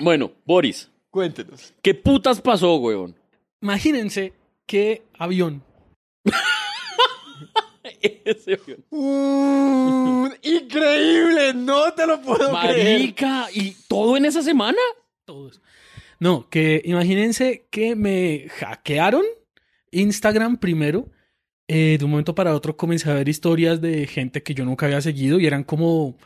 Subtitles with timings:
[0.00, 1.74] Bueno, Boris, Cuéntenos.
[1.82, 3.14] ¿qué putas pasó, weón?
[3.60, 4.32] Imagínense
[4.66, 5.62] qué avión.
[8.00, 8.84] Ese avión.
[8.90, 13.00] Mm, increíble, no te lo puedo creer.
[13.00, 14.78] Marica, ¿y todo en esa semana?
[15.26, 15.60] Todos.
[16.18, 19.24] No, que imagínense que me hackearon
[19.90, 21.10] Instagram primero.
[21.68, 24.86] Eh, de un momento para otro comencé a ver historias de gente que yo nunca
[24.86, 26.16] había seguido y eran como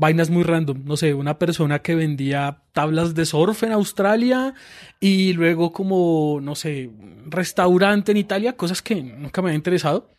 [0.00, 0.82] vainas muy random.
[0.84, 4.54] No sé, una persona que vendía tablas de surf en Australia
[4.98, 6.90] y luego como, no sé,
[7.26, 10.10] restaurante en Italia, cosas que nunca me había interesado.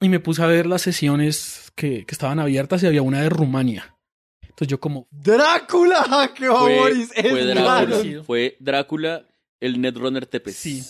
[0.00, 3.28] Y me puse a ver las sesiones que, que estaban abiertas y había una de
[3.30, 3.96] Rumania.
[4.42, 7.44] Entonces yo como, Drácula hackeó a Fue, fue.
[7.44, 9.26] Drácula, fue Drácula,
[9.60, 10.50] el Netrunner TP.
[10.50, 10.82] Sí.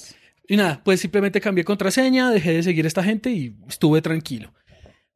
[0.47, 4.53] Y nada, pues simplemente cambié contraseña, dejé de seguir a esta gente y estuve tranquilo.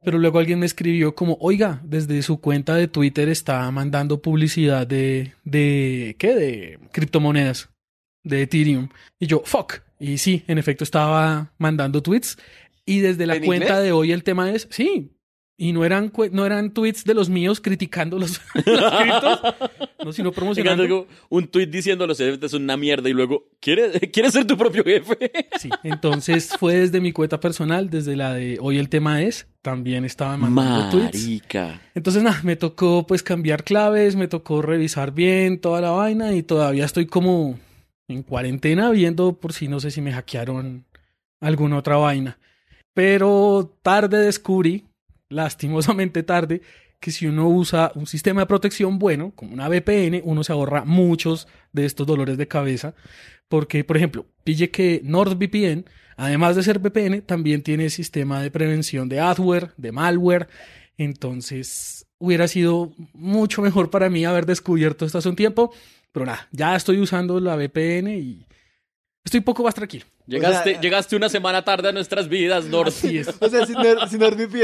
[0.05, 4.87] Pero luego alguien me escribió como, oiga, desde su cuenta de Twitter está mandando publicidad
[4.87, 6.35] de, de, ¿qué?
[6.35, 7.69] De criptomonedas,
[8.23, 8.89] de Ethereum.
[9.19, 9.81] Y yo, fuck.
[9.99, 12.39] Y sí, en efecto estaba mandando tweets.
[12.87, 13.83] Y desde la ¿En cuenta inglés?
[13.83, 15.11] de hoy el tema es, sí.
[15.61, 19.41] Y no eran, no eran tweets de los míos criticando los, los criptos,
[20.05, 21.09] no, sino promocionando.
[21.29, 24.85] un tweet diciendo los CFT es una mierda y luego, ¿quieres, ¿quieres ser tu propio
[24.85, 25.19] jefe?
[25.59, 30.05] Sí, entonces fue desde mi cuenta personal, desde la de hoy el tema es, también
[30.05, 31.21] estaba mandando tweets.
[31.25, 31.83] Marica.
[31.97, 36.45] Entonces nada, me tocó pues cambiar claves, me tocó revisar bien toda la vaina y
[36.45, 37.59] todavía estoy como
[38.07, 40.85] en cuarentena viendo por si no sé si me hackearon
[41.41, 42.39] alguna otra vaina.
[42.95, 44.85] Pero tarde descubrí,
[45.29, 46.63] lastimosamente tarde,
[47.01, 50.85] que si uno usa un sistema de protección bueno, como una VPN, uno se ahorra
[50.85, 52.95] muchos de estos dolores de cabeza.
[53.49, 55.85] Porque, por ejemplo, pille que NordVPN,
[56.17, 60.49] además de ser VPN, también tiene sistema de prevención de adware, de malware.
[60.99, 65.73] Entonces, hubiera sido mucho mejor para mí haber descubierto esto hace un tiempo.
[66.13, 68.48] Pero nada, ya estoy usando la VPN y
[69.29, 70.05] estoy un poco más tranquilo.
[70.27, 72.67] Llegaste, O sea- llegaste una semana tarde a nuestras vidas,
[73.19, 73.29] es.
[73.41, 74.17] O sea, si, Nor- si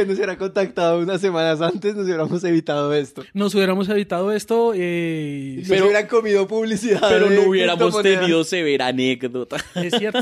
[0.07, 3.23] nos hubiera contactado unas semanas antes, nos hubiéramos evitado esto.
[3.33, 4.73] Nos hubiéramos evitado esto.
[4.75, 7.01] eh, Nos Pero- hubieran comido publicidad.
[7.09, 9.57] Pero no hubiéramos tenido severa anécdota.
[9.75, 10.21] Es cierto.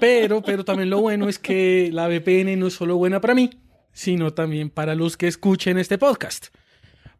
[0.00, 3.50] Pero, pero también lo bueno es que la VPN no es solo buena para mí,
[3.92, 6.46] sino también para los que escuchen este podcast.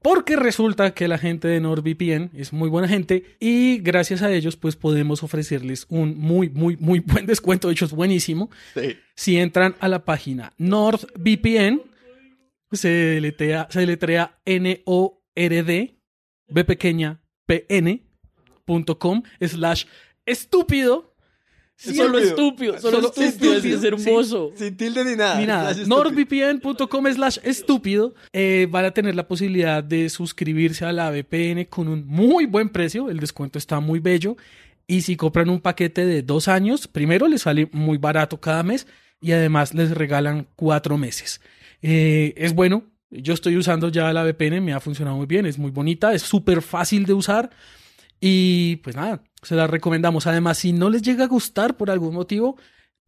[0.03, 4.57] Porque resulta que la gente de NordVPN es muy buena gente y gracias a ellos
[4.57, 7.69] pues podemos ofrecerles un muy, muy, muy buen descuento.
[7.69, 8.51] De hecho es buenísimo.
[8.75, 8.97] Sí.
[9.15, 11.83] Si entran a la página NordVPN,
[12.73, 16.01] se deletrea, se deletrea N-O-R-D,
[16.49, 19.85] B pequeña, P-N.com, slash
[20.25, 21.10] estúpido.
[21.81, 22.79] Solo Estúpido.
[22.79, 24.53] solo estúpido, estúpido, es hermoso.
[24.55, 25.73] Sin tilde ni nada.
[25.75, 25.85] Ni.
[25.87, 28.15] NordVPN.com slash estúpido.
[28.33, 32.69] eh, van a tener la posibilidad de suscribirse a la VPN con un muy buen
[32.69, 33.09] precio.
[33.09, 34.37] El descuento está muy bello.
[34.87, 38.87] Y si compran un paquete de dos años, primero les sale muy barato cada mes
[39.21, 41.41] y además les regalan cuatro meses.
[41.81, 42.85] Eh, es bueno.
[43.13, 46.23] Yo estoy usando ya la VPN, me ha funcionado muy bien, es muy bonita, es
[46.23, 47.51] súper fácil de usar.
[48.21, 50.27] Y pues nada, se la recomendamos.
[50.27, 52.57] Además, si no les llega a gustar por algún motivo,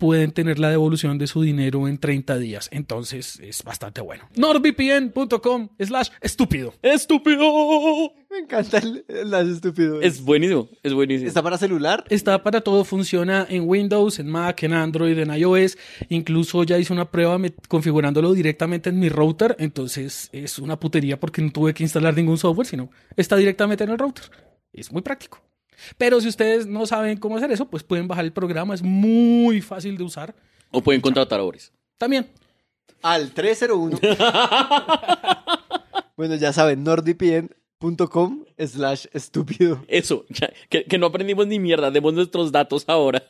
[0.03, 2.69] pueden tener la devolución de su dinero en 30 días.
[2.73, 4.29] Entonces es bastante bueno.
[4.35, 6.75] NordVPN.com slash estúpido.
[6.83, 8.13] ¡Estúpido!
[8.29, 10.01] Me encanta el, el slash estúpido.
[10.01, 11.29] Es buenísimo, es buenísimo.
[11.29, 12.03] ¿Está para celular?
[12.09, 15.79] Está para todo, funciona en Windows, en Mac, en Android, en iOS.
[16.09, 17.39] Incluso ya hice una prueba
[17.69, 19.55] configurándolo directamente en mi router.
[19.61, 23.91] Entonces es una putería porque no tuve que instalar ningún software, sino está directamente en
[23.91, 24.25] el router.
[24.73, 25.41] Es muy práctico.
[25.99, 28.75] Pero si ustedes no saben cómo hacer eso, pues pueden bajar el programa.
[28.75, 30.35] Es muy fácil de usar.
[30.71, 31.73] O pueden contratar a Boris.
[31.99, 32.29] También.
[33.03, 33.99] Al 301.
[36.17, 37.51] bueno, ya saben, NordVPN
[37.83, 39.85] estupidonerd.com slash estúpido.
[39.89, 43.23] Eso, ya, que, que no aprendimos ni mierda, demos nuestros datos ahora.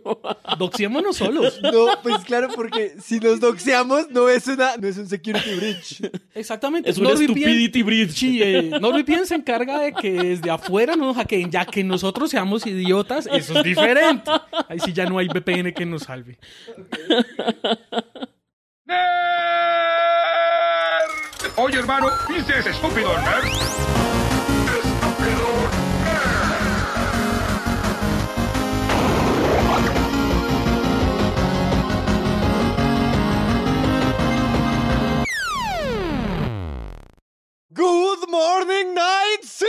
[0.58, 1.60] Doxiémonos solos.
[1.62, 6.02] No, pues claro, porque si nos doxeamos no es una, no es un security breach.
[6.34, 6.90] Exactamente.
[6.90, 8.12] Es un stupidity bridge.
[8.12, 12.30] Sí, eh, NordVPN se encarga de que desde afuera no nos hackeen, ya que nosotros
[12.30, 14.30] seamos idiotas, eso es diferente.
[14.68, 16.38] Ahí sí ya no hay VPN que nos salve.
[21.56, 23.46] Oye, hermano, ¿viste ese estúpido nerd?
[24.84, 25.44] Estúpido
[37.70, 39.66] Good morning, Night City.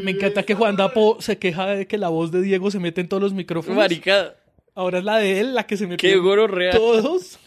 [0.04, 3.00] Me encanta que Juan Dapo se queja de que la voz de Diego se mete
[3.00, 3.76] en todos los micrófonos.
[3.76, 4.34] Marica,
[4.74, 6.72] Ahora es la de él la que se mete qué en gororrea.
[6.72, 7.38] todos.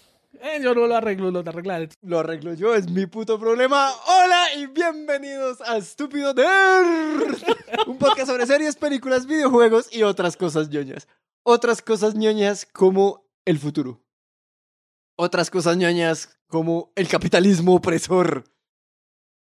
[0.46, 1.90] Eh, yo no lo arreglo, lo arregla él.
[2.02, 3.90] Lo arreglo yo, es mi puto problema.
[4.06, 7.42] Hola y bienvenidos a Estúpido Nerd.
[7.88, 11.08] Un podcast sobre series, películas, videojuegos y otras cosas ñoñas.
[11.44, 14.04] Otras cosas ñoñas como el futuro.
[15.16, 18.44] Otras cosas ñoñas como el capitalismo opresor.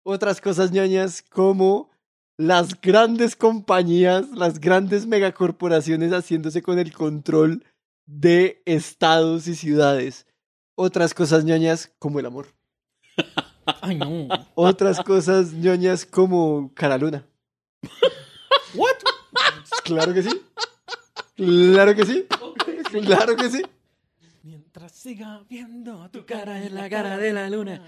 [0.05, 1.91] Otras cosas ñoñas como
[2.37, 7.65] las grandes compañías, las grandes megacorporaciones haciéndose con el control
[8.05, 10.25] de estados y ciudades.
[10.75, 12.47] Otras cosas ñoñas como el amor.
[13.81, 14.27] Ay, no.
[14.55, 17.25] Otras cosas ñoñas como Cara Luna.
[18.75, 18.95] ¿What?
[19.83, 20.41] Claro que sí.
[21.35, 22.25] Claro que sí.
[23.05, 23.61] Claro que sí.
[24.43, 27.81] Mientras siga viendo tu cara en la cara de la luna.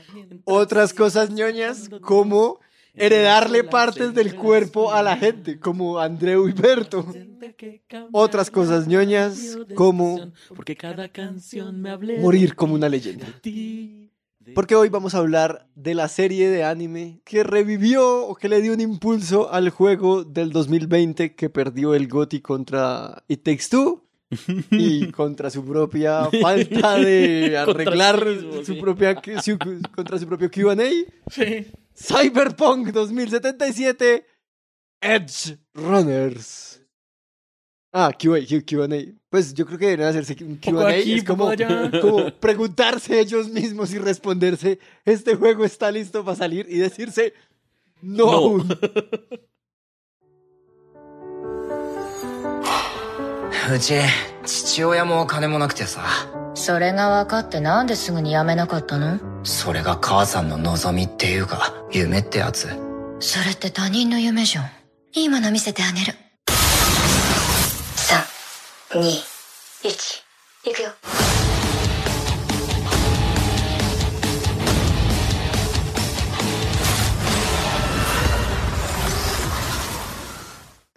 [0.46, 2.60] Otras cosas ñoñas como
[2.98, 7.06] heredarle partes del cuerpo a la gente, como Andreu y Berto.
[8.12, 10.32] Otras cosas ñoñas como
[12.22, 13.26] morir como una leyenda.
[14.54, 18.62] Porque hoy vamos a hablar de la serie de anime que revivió o que le
[18.62, 24.04] dio un impulso al juego del 2020 que perdió el GOTY contra It Takes Two
[24.72, 29.58] y contra su propia falta de arreglar mismo, su propia su-
[29.96, 30.76] contra su propio Q&A.
[31.32, 31.66] Sí.
[31.96, 34.26] Cyberpunk 2077
[35.02, 36.82] Edge Runners.
[37.94, 39.14] Ah, QA, Q- Q&A.
[39.30, 40.90] Pues yo creo que deberían hacerse un Q&A.
[40.90, 41.50] aquí, Es como,
[42.02, 47.34] como preguntarse ellos mismos y responderse, este juego está listo para salir y decirse,
[48.02, 48.32] no, No.
[48.32, 48.68] aún.
[59.46, 62.68] それが母さんの望みっていうか夢ってやつ
[63.20, 64.66] それって他人の夢じゃん。
[65.14, 66.14] いいもの見せてあげる。
[68.90, 69.02] 3、2、
[69.84, 70.90] 1、いくよ。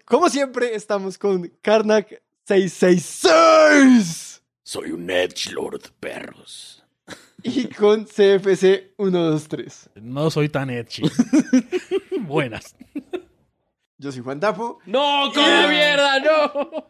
[0.04, 6.77] Como siempre, estamos con Karnak 666 Soy un Edge Lord, perros.
[7.54, 9.90] Y con CFC 123.
[10.02, 11.02] No soy tan edgy.
[12.20, 12.74] Buenas.
[13.98, 14.78] Yo soy Juan Tapo.
[14.86, 16.86] ¡No, como mierda, no!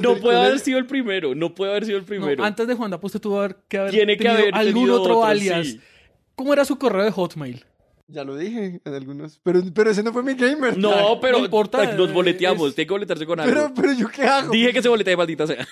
[0.00, 2.42] No puede haber sido el primero, no puede haber sido el No, primero.
[2.44, 5.66] antes de Juan Dapo, usted tuvo que haber Tiene que haber algún otro, otro, alias.
[5.66, 5.80] sí.
[6.34, 7.64] ¿Cómo era su correo de Hotmail?
[8.08, 9.38] Ya lo dije en algunos.
[9.42, 10.76] Pero, pero ese no fue mi gamer.
[10.76, 13.52] No, pero no importa, nos eh, boleteamos, es- tiene que boletearse con algo.
[13.54, 14.50] Pero, pero yo qué hago.
[14.50, 15.66] Dije que se boletea, maldita sea.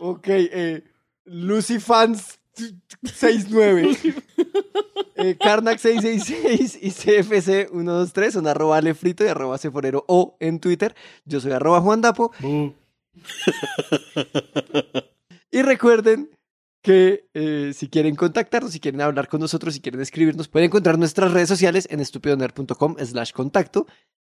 [0.00, 0.82] Ok, eh,
[1.24, 2.40] LucyFans
[3.02, 3.96] 69.
[5.16, 10.94] eh, Karnak 666 y CFC 123 son arroba alefrito y arroba ceforero o en Twitter.
[11.24, 12.32] Yo soy arroba Juan Dapo.
[15.50, 16.30] Y recuerden
[16.82, 20.98] que eh, si quieren contactarnos, si quieren hablar con nosotros, si quieren escribirnos, pueden encontrar
[20.98, 23.86] nuestras redes sociales en estupidonerd.com slash contacto,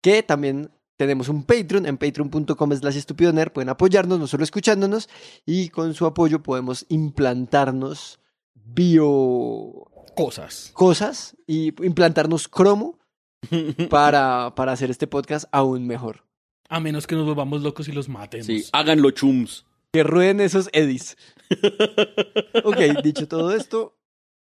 [0.00, 5.08] que también tenemos un Patreon en patreon.com slash estupidonerd, pueden apoyarnos, no solo escuchándonos,
[5.44, 8.20] y con su apoyo podemos implantarnos
[8.54, 10.70] bio Cosas.
[10.72, 12.98] cosas y implantarnos cromo
[13.90, 16.24] para, para hacer este podcast aún mejor.
[16.68, 18.46] A menos que nos volvamos locos y los matemos.
[18.46, 19.66] Sí, háganlo chums.
[19.92, 21.16] Que rueden esos edis.
[22.64, 23.96] ok, dicho todo esto,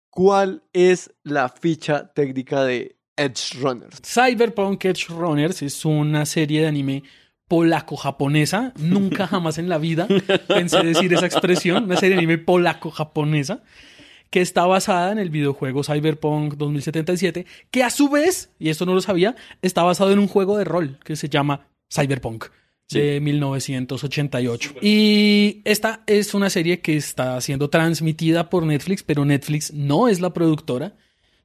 [0.08, 4.00] ¿cuál es la ficha técnica de Edge Runners?
[4.02, 7.02] Cyberpunk Edge Runners es una serie de anime
[7.48, 8.72] polaco-japonesa.
[8.78, 10.08] Nunca jamás en la vida
[10.48, 11.84] pensé decir esa expresión.
[11.84, 13.62] Una serie de anime polaco-japonesa
[14.30, 18.94] que está basada en el videojuego Cyberpunk 2077, que a su vez, y esto no
[18.94, 22.46] lo sabía, está basado en un juego de rol que se llama Cyberpunk
[22.90, 24.74] de 1988.
[24.80, 30.20] Y esta es una serie que está siendo transmitida por Netflix, pero Netflix no es
[30.20, 30.94] la productora.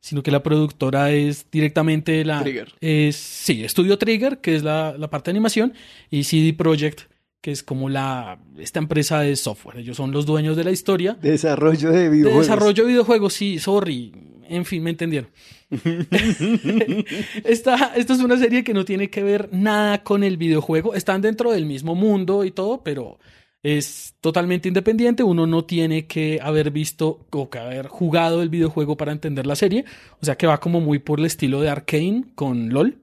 [0.06, 2.44] Sino que la productora es directamente la...
[2.44, 2.72] Trigger.
[2.80, 5.74] Es, sí, Estudio Trigger, que es la, la parte de animación,
[6.12, 7.10] y CD Projekt,
[7.42, 9.80] que es como la esta empresa de software.
[9.80, 11.18] Ellos son los dueños de la historia.
[11.20, 12.46] Desarrollo de De videojuegos.
[12.46, 14.14] desarrollo de videojuegos, sí, sorry.
[14.48, 15.28] En fin, me entendieron.
[17.44, 20.94] esta, esta es una serie que no tiene que ver nada con el videojuego.
[20.94, 23.18] Están dentro del mismo mundo y todo, pero
[23.66, 25.24] es totalmente independiente.
[25.24, 29.56] Uno no tiene que haber visto o que haber jugado el videojuego para entender la
[29.56, 29.86] serie.
[30.22, 33.00] O sea que va como muy por el estilo de Arkane con LOL.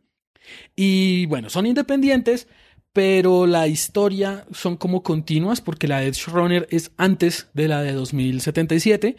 [0.76, 2.46] Y bueno, son independientes,
[2.92, 7.82] pero la historia son como continuas porque la de Edge Runner es antes de la
[7.82, 9.16] de 2077.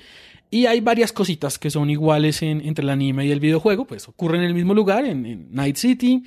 [0.53, 4.07] Y hay varias cositas que son iguales en- entre el anime y el videojuego, pues
[4.07, 6.22] ocurren en el mismo lugar, en, en Night City.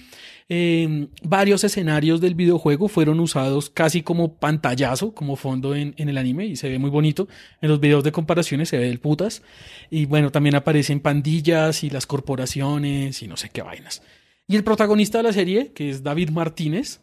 [0.48, 6.18] Eh, varios escenarios del videojuego fueron usados casi como pantallazo, como fondo en, en el
[6.18, 7.28] anime, y se ve muy bonito.
[7.60, 9.42] En los videos de comparaciones se ve el putas.
[9.90, 14.02] Y bueno, también aparecen pandillas y las corporaciones y no sé qué vainas.
[14.48, 17.00] Y el protagonista de la serie, que es David Martínez.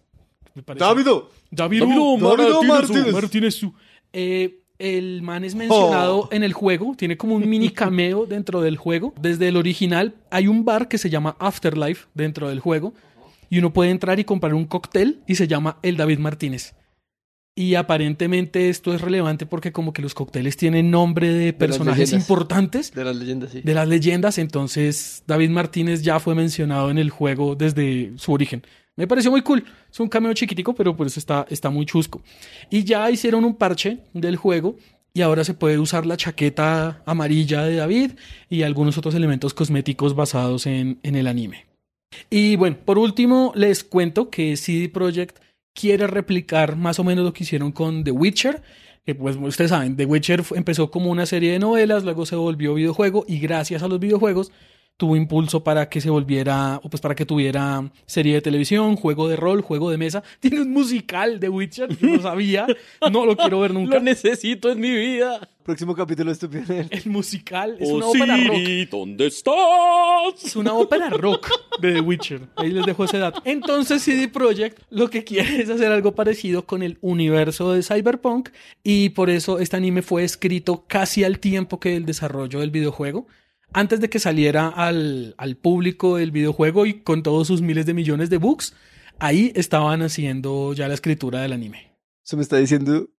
[0.56, 1.32] me parece- ¡Dávido!
[1.52, 2.68] David Davido Martínez.
[2.68, 3.14] Martínez.
[3.14, 3.62] Martínez.
[4.12, 6.30] Eh, el man es mencionado Oh.
[6.32, 9.14] en el juego, tiene como un mini cameo dentro del juego.
[9.22, 12.94] Desde el original hay un bar que se llama Afterlife dentro del juego
[13.50, 16.76] y uno puede entrar y comprar un cóctel y se llama el David Martínez.
[17.56, 22.92] Y aparentemente esto es relevante porque como que los cócteles tienen nombre de personajes importantes
[22.92, 23.62] De las leyendas, sí.
[23.62, 28.64] de las leyendas, entonces David Martínez ya fue mencionado en el juego desde su origen.
[28.96, 29.64] Me pareció muy cool.
[29.92, 32.22] Es un cameo chiquitico, pero pues está, está muy chusco.
[32.70, 34.76] Y ya hicieron un parche del juego
[35.14, 38.12] y ahora se puede usar la chaqueta amarilla de David
[38.50, 41.66] y algunos otros elementos cosméticos basados en, en el anime.
[42.30, 45.40] Y bueno, por último les cuento que CD Projekt
[45.74, 48.62] quiere replicar más o menos lo que hicieron con The Witcher.
[49.06, 52.74] Que pues ustedes saben, The Witcher empezó como una serie de novelas, luego se volvió
[52.74, 54.52] videojuego y gracias a los videojuegos
[54.98, 59.28] tuvo impulso para que se volviera, o pues para que tuviera serie de televisión, juego
[59.28, 60.24] de rol, juego de mesa.
[60.40, 62.68] Tiene un musical de Witcher, yo no sabía,
[63.12, 63.96] no lo quiero ver nunca.
[63.96, 65.50] Lo necesito en mi vida.
[65.64, 66.88] Próximo capítulo de Estúpido Nerd.
[66.92, 68.56] El musical es Oh, una ópera rock.
[68.58, 70.44] Siri, ¿dónde estás?
[70.46, 72.42] Es una ópera rock de The Witcher.
[72.58, 73.42] Ahí les dejo ese dato.
[73.46, 78.50] Entonces CD Projekt lo que quiere es hacer algo parecido con el universo de Cyberpunk
[78.84, 83.26] y por eso este anime fue escrito casi al tiempo que el desarrollo del videojuego.
[83.74, 87.94] Antes de que saliera al, al público el videojuego y con todos sus miles de
[87.94, 88.76] millones de bugs,
[89.20, 91.98] ahí estaban haciendo ya la escritura del anime.
[92.26, 93.10] Eso me está diciendo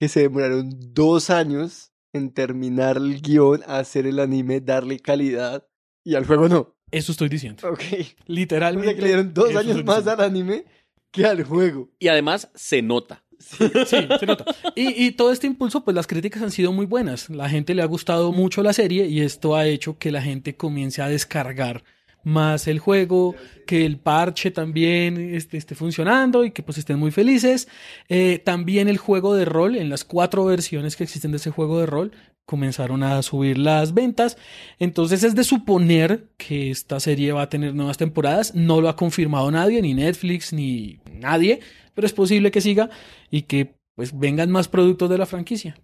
[0.00, 5.66] que se demoraron dos años en terminar el guion, hacer el anime, darle calidad
[6.04, 6.74] y al juego no.
[6.90, 7.68] Eso estoy diciendo.
[7.68, 7.82] Ok.
[7.92, 8.86] O Literalmente.
[8.88, 10.10] sea que le dieron dos años más diciendo.
[10.12, 10.64] al anime
[11.10, 11.90] que al juego.
[11.98, 13.24] Y además se nota.
[13.38, 14.44] Sí, nota.
[14.74, 17.30] Y, y todo este impulso, pues las críticas han sido muy buenas.
[17.30, 20.56] La gente le ha gustado mucho la serie y esto ha hecho que la gente
[20.56, 21.84] comience a descargar
[22.24, 23.34] más el juego,
[23.66, 27.68] que el parche también esté, esté funcionando y que pues estén muy felices.
[28.08, 31.80] Eh, también el juego de rol, en las cuatro versiones que existen de ese juego
[31.80, 32.12] de rol,
[32.44, 34.38] comenzaron a subir las ventas.
[34.78, 38.54] Entonces es de suponer que esta serie va a tener nuevas temporadas.
[38.54, 41.60] No lo ha confirmado nadie, ni Netflix, ni nadie,
[41.98, 42.90] pero es posible que siga
[43.28, 45.76] y que pues vengan más productos de la franquicia.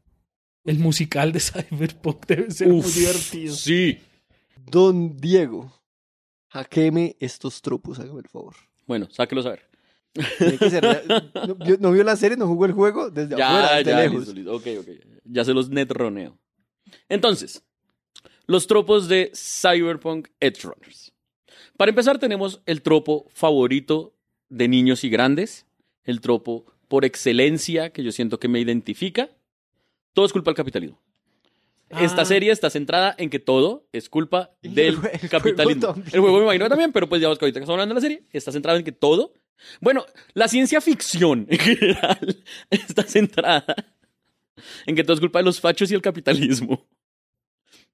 [0.65, 3.53] El musical de Cyberpunk debe ser muy Uf, divertido.
[3.53, 3.99] Sí.
[4.71, 5.73] Don Diego,
[6.51, 8.55] hackeme estos tropos, hágame el favor.
[8.87, 9.69] Bueno, sáquelos a ver.
[11.49, 12.37] ¿No, vio- no vio la serie?
[12.37, 13.11] ¿No jugó el juego?
[13.11, 14.19] Desde afuera, Ya, desde ya, lejos.
[14.21, 14.55] listo, listo.
[14.55, 14.89] Ok, ok.
[15.25, 16.39] Ya se los netroneo.
[17.09, 17.65] Entonces,
[18.47, 21.13] los tropos de Cyberpunk Edge Runners.
[21.77, 24.15] Para empezar, tenemos el tropo favorito
[24.49, 25.67] de niños y grandes,
[26.05, 29.31] el tropo por excelencia que yo siento que me identifica.
[30.13, 31.01] Todo es culpa del capitalismo.
[31.91, 32.25] Esta Ah.
[32.25, 35.87] serie está centrada en que todo es culpa el del el juego capitalismo.
[35.89, 36.09] también.
[36.13, 38.01] El juego me imagino también, pero pues ya vos que ahorita que estamos hablando de
[38.01, 39.33] la serie, está centrado en que todo.
[39.81, 43.65] Bueno, la ciencia ficción en general está centrada
[44.87, 46.87] en que todo es culpa de los fachos y el capitalismo.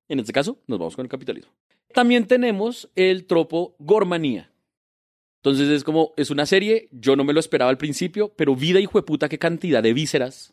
[0.08, 1.52] En este caso, nos vamos con el capitalismo.
[1.94, 4.49] También tenemos el tropo gormanía.
[5.42, 8.78] Entonces es como, es una serie, yo no me lo esperaba al principio, pero vida
[8.78, 10.52] hijo de puta, qué cantidad de vísceras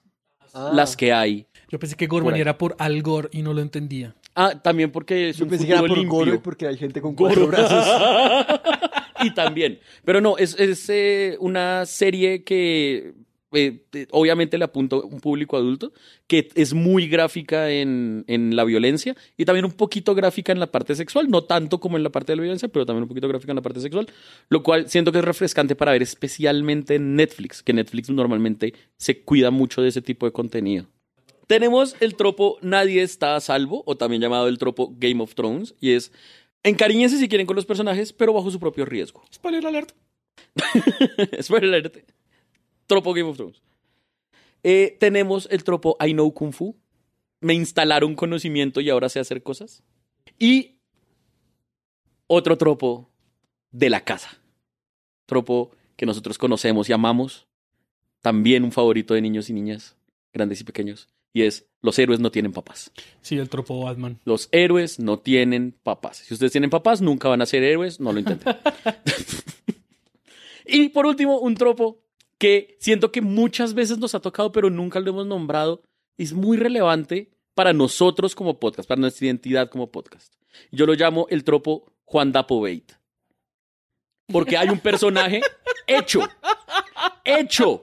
[0.53, 1.45] Ah, las que hay.
[1.69, 4.15] Yo pensé que Gorman Por era por Al Gore y no lo entendía.
[4.35, 6.09] Ah, también porque es Yo un pensé que era por limpio.
[6.09, 7.85] Goro y porque hay gente con cuatro brazos.
[9.23, 9.79] y también.
[10.03, 13.13] Pero no, es, es, eh, una serie que
[13.53, 15.93] eh, eh, obviamente le apunta a un público adulto,
[16.27, 20.71] que es muy gráfica en, en la violencia y también un poquito gráfica en la
[20.71, 23.27] parte sexual, no tanto como en la parte de la violencia, pero también un poquito
[23.27, 24.07] gráfica en la parte sexual,
[24.49, 29.21] lo cual siento que es refrescante para ver especialmente en Netflix, que Netflix normalmente se
[29.21, 30.87] cuida mucho de ese tipo de contenido.
[31.47, 35.75] Tenemos el tropo Nadie está a salvo, o también llamado el tropo Game of Thrones,
[35.79, 36.11] y es
[36.63, 39.23] Encariñense si quieren con los personajes, pero bajo su propio riesgo.
[39.33, 39.91] Spoiler alert.
[41.41, 41.97] Spoiler alert.
[42.87, 43.61] Tropo Game of Thrones.
[44.63, 46.75] Eh, tenemos el tropo I know Kung Fu.
[47.39, 49.83] Me instalaron conocimiento y ahora sé hacer cosas.
[50.39, 50.79] Y
[52.25, 53.09] otro tropo
[53.71, 54.41] de la casa.
[55.25, 57.47] Tropo que nosotros conocemos y amamos.
[58.21, 59.95] También un favorito de niños y niñas,
[60.33, 61.09] grandes y pequeños.
[61.33, 62.91] Y es, los héroes no tienen papás.
[63.21, 64.19] Sí, el tropo Batman.
[64.25, 66.17] Los héroes no tienen papás.
[66.17, 68.55] Si ustedes tienen papás, nunca van a ser héroes, no lo intenten.
[70.65, 72.06] y por último, un tropo
[72.37, 75.81] que siento que muchas veces nos ha tocado, pero nunca lo hemos nombrado.
[76.17, 80.33] Es muy relevante para nosotros como podcast, para nuestra identidad como podcast.
[80.71, 82.93] Yo lo llamo el tropo Juan Dapo Bait.
[84.27, 85.41] Porque hay un personaje
[85.87, 86.21] hecho,
[87.23, 87.81] hecho,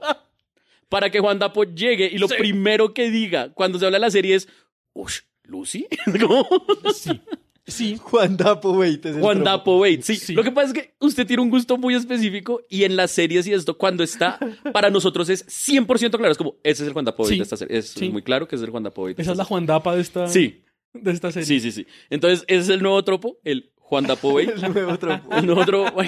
[0.89, 4.11] para que Juan Dapo llegue y lo primero que diga cuando se habla de la
[4.11, 4.47] serie es,
[4.93, 5.87] Ush, ¿Lucy?
[6.21, 6.47] ¿Cómo?
[6.93, 7.21] Sí.
[7.67, 7.97] Sí.
[8.01, 9.49] Juan Dapo es el Juan tropo.
[9.49, 10.01] Dapo Bait.
[10.03, 10.15] Sí.
[10.17, 10.33] Sí.
[10.33, 13.47] Lo que pasa es que usted tiene un gusto muy específico y en las series
[13.47, 14.37] y esto, cuando está,
[14.73, 16.31] para nosotros es 100% claro.
[16.31, 17.37] Es como, ese es el Juan Dapo Bait Sí.
[17.37, 17.77] de esta serie.
[17.77, 18.09] Es Sí.
[18.09, 19.17] muy claro que es el Juan Dapo Bait.
[19.17, 20.63] de Esa es la Juan Dapa de esta, serie.
[20.93, 21.45] de esta serie.
[21.47, 21.87] Sí, sí, sí, sí.
[22.09, 24.49] Entonces, ese es el nuevo tropo, el Juan Dapo Bait.
[24.63, 25.35] El nuevo tropo.
[25.35, 26.01] el nuevo tropo.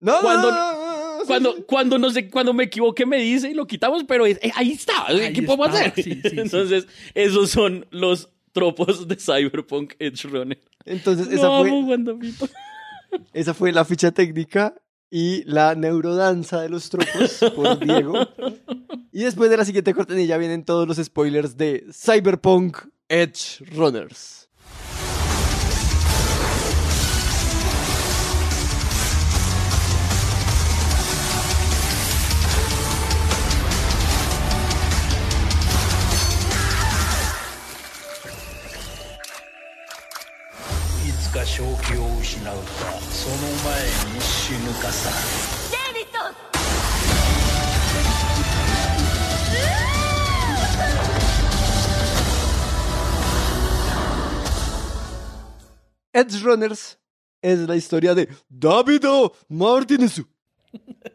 [0.00, 3.54] No, Cuando- no, no, Cuando, sí, cuando, no sé, cuando me equivoqué me dice y
[3.54, 5.06] lo quitamos, pero es- eh, ahí está.
[5.06, 5.92] Ahí ¿Qué podemos está, hacer?
[6.04, 6.40] sí, sí, sí.
[6.40, 10.60] Entonces, esos son los tropos de Cyberpunk Edge Runner.
[10.84, 12.48] Entonces, No esa amo fue,
[13.32, 14.74] esa fue la ficha técnica
[15.10, 18.14] y la neurodanza de los tropos por Diego.
[19.12, 22.78] Y después de la siguiente cortinilla vienen todos los spoilers de Cyberpunk
[23.08, 24.41] Edge Runners.
[41.41, 42.61] いつか正気を失うか
[43.11, 45.09] その前に死ぬかさ
[56.13, 56.97] Edge Runners
[57.41, 60.21] es la historia de Davido Martinez,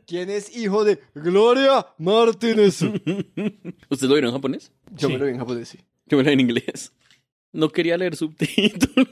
[0.06, 2.82] quien es hijo de Gloria Martinez.
[2.82, 4.72] ¿Usted lo vieron en japonés?
[4.92, 5.18] Yo me Sí.
[5.18, 5.78] lo vi en japonés, sí.
[6.06, 6.92] Yo me lo vi en inglés.
[7.53, 9.07] No quería leer subtítulos.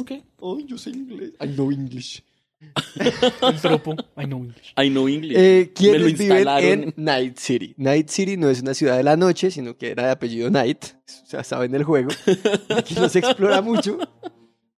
[0.00, 0.10] Ok.
[0.12, 1.32] Ay, yo sé inglés.
[1.40, 2.22] I know English.
[3.42, 3.94] El tropo.
[4.16, 4.72] I know English.
[4.76, 5.36] I know English.
[5.36, 6.68] Eh, Me lo ¿Quiénes viven instalaron.
[6.68, 7.74] en Night City?
[7.78, 10.84] Night City no es una ciudad de la noche, sino que era de apellido Night.
[11.24, 12.10] O sea, saben el juego.
[12.76, 13.98] Aquí no se explora mucho,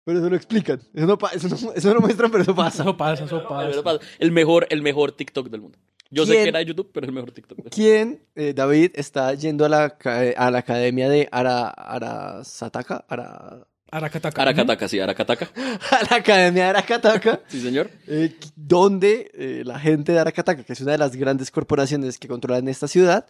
[0.05, 0.81] pero eso lo explican.
[0.95, 2.83] Eso no, pa- eso no, eso no lo muestran, pero eso pasa.
[2.83, 4.01] Eso pasa, eso pasa.
[4.19, 5.79] El mejor, el mejor TikTok del mundo.
[6.11, 6.43] Yo sé ¿Quién?
[6.45, 7.59] que era de YouTube, pero es el mejor TikTok.
[7.71, 13.05] ¿Quién, eh, David, está yendo a la, ca- a la academia de Ara, Arasataka?
[13.09, 14.43] Ara, Aracataca.
[14.43, 15.49] Aracataca, sí, Aracataca.
[15.57, 17.91] a la academia de Arakataka, Sí, señor.
[18.07, 22.29] eh, donde eh, la gente de Arakataka, que es una de las grandes corporaciones que
[22.29, 23.27] controlan esta ciudad,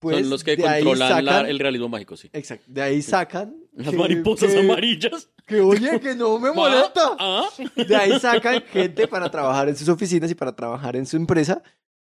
[0.00, 2.28] pues Son los que controlan la- el realismo mágico, sí.
[2.32, 5.28] Exacto, de ahí sacan Las que- mariposas que- amarillas.
[5.46, 7.16] Que oye, que no me molesta.
[7.18, 11.16] Ah, De ahí sacan gente para trabajar en sus oficinas y para trabajar en su
[11.16, 11.62] empresa,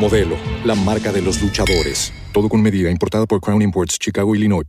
[0.00, 2.10] Modelo, la marca de los luchadores.
[2.32, 4.64] Todo con medida, importada por Crown Imports, Chicago, Illinois.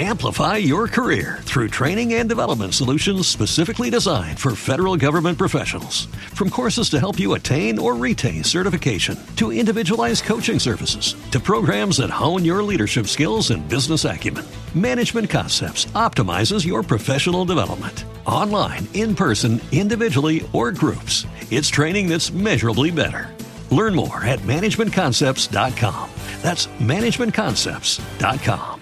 [0.00, 6.06] Amplify your career through training and development solutions specifically designed for federal government professionals.
[6.34, 11.96] From courses to help you attain or retain certification, to individualized coaching services, to programs
[11.96, 18.04] that hone your leadership skills and business acumen, Management Concepts optimizes your professional development.
[18.24, 23.34] Online, in person, individually, or groups, it's training that's measurably better.
[23.70, 26.08] Learn more at managementconcepts.com.
[26.42, 28.80] That's managementconcepts.com.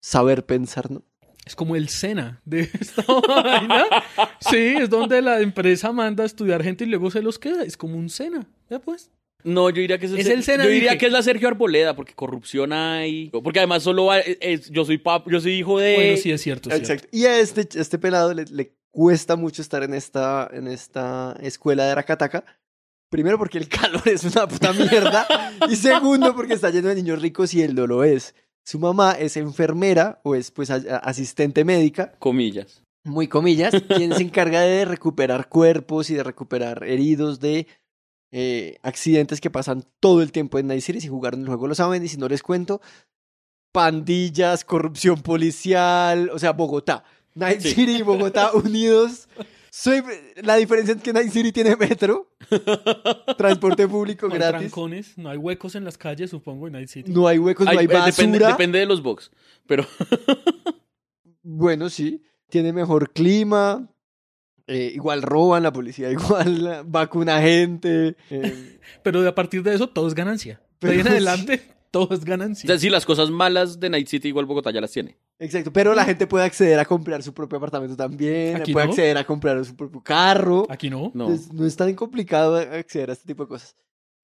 [0.00, 1.02] saber pensar, ¿no?
[1.44, 3.84] Es como el SENA de esta vaina.
[4.40, 7.62] Sí, es donde la empresa manda a estudiar gente y luego se los queda.
[7.62, 8.46] Es como un SENA.
[8.68, 9.10] Ya pues.
[9.44, 10.98] No, yo diría que es el, Es el Sena, Yo diría dije.
[10.98, 13.30] que es la Sergio Arboleda, porque corrupción hay.
[13.30, 15.94] Porque además solo va- es- es- yo soy pap, yo soy hijo de.
[15.94, 16.68] Bueno, sí, es cierto.
[16.68, 16.92] es cierto.
[16.94, 17.16] Exacto.
[17.16, 21.84] Y a este, este pelado le, le cuesta mucho estar en esta, en esta escuela
[21.84, 22.44] de Arakataka.
[23.10, 25.26] Primero porque el calor es una puta mierda.
[25.68, 28.34] y segundo porque está lleno de niños ricos y él no lo es.
[28.64, 32.12] Su mamá es enfermera o es pues asistente médica.
[32.18, 32.82] Comillas.
[33.04, 37.68] muy comillas, quien se encarga de recuperar cuerpos y de recuperar heridos de
[38.32, 41.00] eh, accidentes que pasan todo el tiempo en Night City.
[41.00, 42.80] Si jugaron el juego lo saben y si no les cuento,
[43.72, 47.04] pandillas, corrupción policial, o sea, Bogotá.
[47.34, 47.70] Night Sí.
[47.74, 49.28] City y Bogotá unidos.
[49.78, 50.02] Soy,
[50.42, 52.30] la diferencia es que Night City tiene metro,
[53.36, 54.58] transporte público No hay gratis.
[54.72, 57.12] trancones, no hay huecos en las calles, supongo, en Night City.
[57.12, 58.10] No hay huecos, no Ay, hay eh, basura.
[58.26, 59.30] depende, depende de los box.
[59.66, 59.84] Pero
[61.42, 63.88] Bueno, sí, tiene mejor clima.
[64.66, 68.16] eh, igual roban la policía, igual vacuna gente.
[68.30, 70.54] eh, Pero de a partir de eso, todo es ganancia.
[70.54, 72.66] De Pero ahí en adelante, todo es o ganancia.
[72.66, 75.16] sea, sí, las cosas malas de Night City igual Bogotá ya las tiene.
[75.38, 78.92] exacto, pero la gente puede acceder a comprar su propio apartamento también, Aquí puede no.
[78.92, 80.66] acceder a comprar su propio carro.
[80.68, 81.10] Aquí no.
[81.14, 81.32] No.
[81.32, 83.76] Es- no es tan complicado acceder a este tipo de cosas.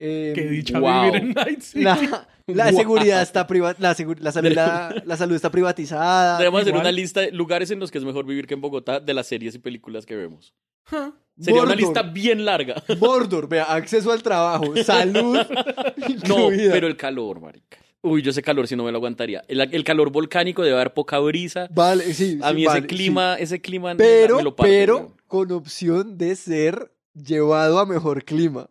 [0.04, 1.04] Eh, Qué dicha wow.
[1.04, 1.84] vivir en Night City.
[1.84, 2.76] la, la Wow.
[2.80, 6.38] seguridad está priva- la, segu- la salud, la, la salud está privatizada.
[6.38, 8.98] Debemos hacer una lista de lugares en los que es mejor vivir que en Bogotá
[8.98, 10.52] de las series y películas que vemos.
[11.38, 12.82] Sería una lista bien larga.
[12.98, 15.38] Mordor, vea, acceso al trabajo, salud.
[16.28, 17.78] No, pero el calor, marica.
[18.02, 19.44] Uy, yo ese calor si no me lo aguantaría.
[19.46, 21.68] El, el calor volcánico debe haber poca brisa.
[21.72, 22.40] Vale, sí.
[22.42, 22.94] A sí, mí vale, ese sí.
[22.96, 27.86] clima, ese clima me- Pero, me lo parte, pero con opción de ser llevado a
[27.86, 28.68] mejor clima.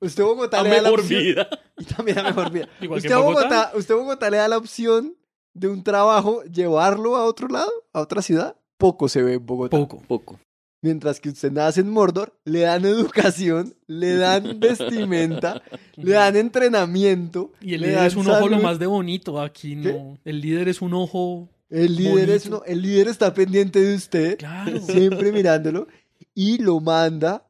[0.00, 1.48] Usted a Bogotá a le da la opción- vida.
[1.78, 2.68] Y también a mejor vida.
[2.80, 3.42] Igual que usted, a Bogotá.
[3.48, 5.14] Bogotá, usted Bogotá le da la opción
[5.54, 8.56] de un trabajo, llevarlo a otro lado, a otra ciudad.
[8.78, 9.76] Poco se ve en Bogotá.
[9.76, 10.02] Poco.
[10.06, 10.40] Poco.
[10.82, 15.62] Mientras que usted nace en Mordor, le dan educación, le dan vestimenta,
[15.96, 17.52] le dan entrenamiento.
[17.60, 18.62] Y el le líder dan es un ojo lo salud.
[18.62, 19.40] más de bonito.
[19.40, 20.18] Aquí no.
[20.24, 21.48] El líder es un ojo.
[21.70, 22.56] El líder, es bonito.
[22.58, 24.38] uno- el líder está pendiente de usted.
[24.38, 24.78] Claro.
[24.80, 25.88] siempre mirándolo
[26.34, 27.44] y lo manda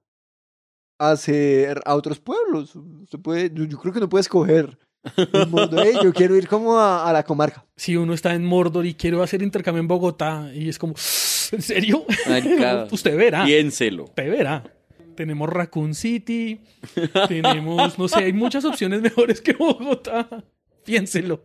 [0.98, 2.74] hacer a otros pueblos.
[2.76, 4.78] Usted puede, yo, yo creo que no puede escoger.
[5.16, 7.64] "Ey, yo quiero ir como a, a la comarca.
[7.76, 11.62] Si uno está en Mordor y quiere hacer intercambio en Bogotá y es como, ¿en
[11.62, 12.04] serio?
[12.28, 13.44] Marica, Usted verá.
[13.44, 14.04] Piénselo.
[14.04, 14.64] Usted verá.
[15.14, 16.60] Tenemos Raccoon City,
[17.26, 20.28] tenemos, no sé, hay muchas opciones mejores que Bogotá.
[20.84, 21.42] Piénselo.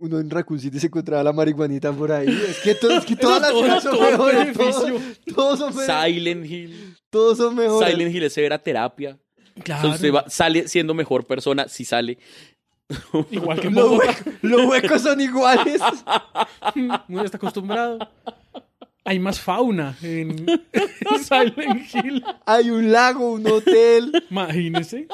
[0.00, 2.28] Uno en Raccoon City se encontraba la marihuanita por ahí.
[2.28, 4.52] Es que, to- es que todas las Todo- ciudades son todo mejores.
[5.34, 6.04] Todos, son mejores.
[6.14, 6.96] Silent Hill.
[7.10, 7.90] Todos son mejores.
[7.90, 9.18] Silent Hill es severa terapia.
[9.58, 9.82] O Claro.
[9.82, 12.18] sea, usted va- sale siendo mejor persona si sale.
[13.32, 15.80] Igual que en Los, huecos son iguales.
[17.08, 17.98] Uno está acostumbrado.
[19.04, 22.24] Hay más fauna en, en Silent Hill.
[22.46, 24.12] Hay un lago, un hotel.
[24.30, 25.08] Imagínese.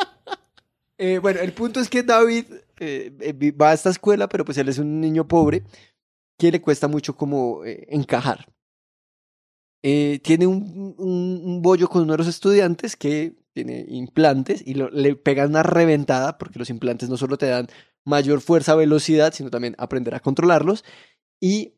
[0.99, 2.45] Eh, bueno, el punto es que David
[2.81, 5.63] eh, eh, va a esta escuela, pero pues él es un niño pobre
[6.39, 8.47] que le cuesta mucho como eh, encajar.
[9.83, 14.75] Eh, tiene un, un, un bollo con uno de los estudiantes que tiene implantes y
[14.75, 17.69] lo- le pegan una reventada porque los implantes no solo te dan
[18.05, 20.85] mayor fuerza, velocidad, sino también aprender a controlarlos.
[21.41, 21.75] Y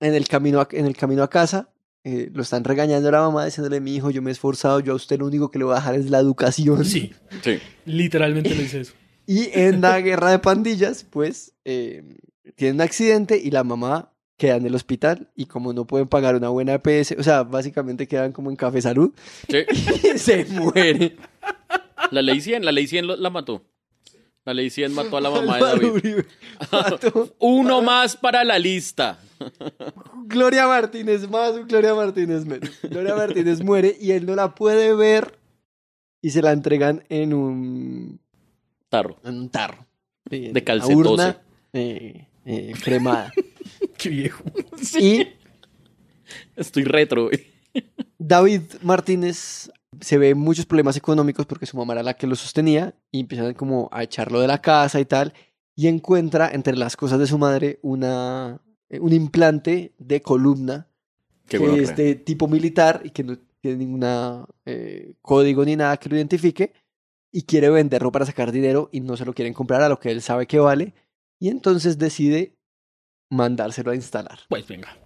[0.00, 1.70] en el camino a, en el camino a casa
[2.04, 4.92] eh, lo están regañando a la mamá diciéndole, mi hijo, yo me he esforzado, yo
[4.92, 6.84] a usted lo único que le voy a dejar es la educación.
[6.84, 7.12] Sí,
[7.42, 7.58] Sí.
[7.86, 8.92] literalmente le dice eso.
[9.32, 12.16] Y en la guerra de pandillas, pues, eh,
[12.56, 16.34] tiene un accidente y la mamá queda en el hospital y como no pueden pagar
[16.34, 19.12] una buena EPS, o sea, básicamente quedan como en café salud
[19.48, 19.58] Sí.
[20.14, 21.16] y se muere.
[22.10, 23.62] La ley 100, la ley 100 lo- la mató.
[24.46, 25.88] La ley 100 mató a la mamá de David.
[25.90, 26.26] Uribe
[26.72, 27.34] mató.
[27.38, 29.20] Uno más para la lista.
[30.26, 32.70] Gloria Martínez más, Gloria Martínez menos.
[32.82, 35.38] Gloria Martínez muere y él no la puede ver
[36.22, 38.20] y se la entregan en un,
[38.90, 39.16] Tarro.
[39.24, 39.86] en un tarro.
[40.28, 40.96] Sí, De calcetose.
[40.96, 41.40] urna
[41.72, 43.32] eh, eh, cremada.
[43.96, 44.44] Qué viejo.
[44.98, 45.26] Y
[46.56, 47.28] Estoy retro.
[47.28, 47.46] güey.
[48.18, 52.94] David Martínez se ve muchos problemas económicos porque su mamá era la que lo sostenía
[53.10, 55.32] y empiezan como a echarlo de la casa y tal
[55.76, 60.88] y encuentra entre las cosas de su madre una eh, un implante de columna
[61.46, 64.46] Qué que es de tipo militar y que no tiene ningún
[65.22, 66.72] código ni nada que lo identifique
[67.32, 70.10] y quiere venderlo para sacar dinero y no se lo quieren comprar a lo que
[70.10, 70.94] él sabe que vale
[71.40, 72.56] y entonces decide
[73.30, 74.40] mandárselo a instalar.
[74.48, 74.96] Pues venga.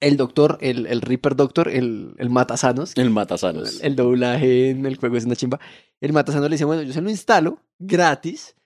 [0.00, 3.80] El doctor, el, el Reaper Doctor, el, el Matasanos, El matasanos.
[3.82, 5.60] el doblaje en el juego es una chimba.
[6.00, 8.56] El Matasano le dice, bueno, yo se lo instalo gratis,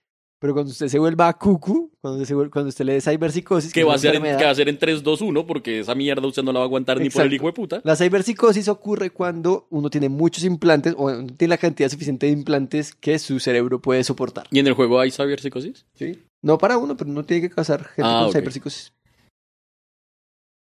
[0.41, 3.73] pero cuando usted se vuelva a cucu, cuando, se vuel- cuando usted le dé ciberpsicosis,
[3.73, 5.21] Que es va, a una ser en, enfermedad, que va a ser en 3, 2,
[5.21, 7.53] 1, porque esa mierda usted no la va a aguantar ni por el hijo de
[7.53, 7.81] puta.
[7.85, 12.33] La ciberpsicosis ocurre cuando uno tiene muchos implantes o no tiene la cantidad suficiente de
[12.33, 14.47] implantes que su cerebro puede soportar.
[14.51, 15.87] ¿Y en el juego hay ciberpsicosis?
[15.95, 16.23] ¿Sí?
[16.43, 18.33] No para uno, pero uno tiene que casar gente Ah, con ok.
[18.35, 18.93] ciberpsicosis.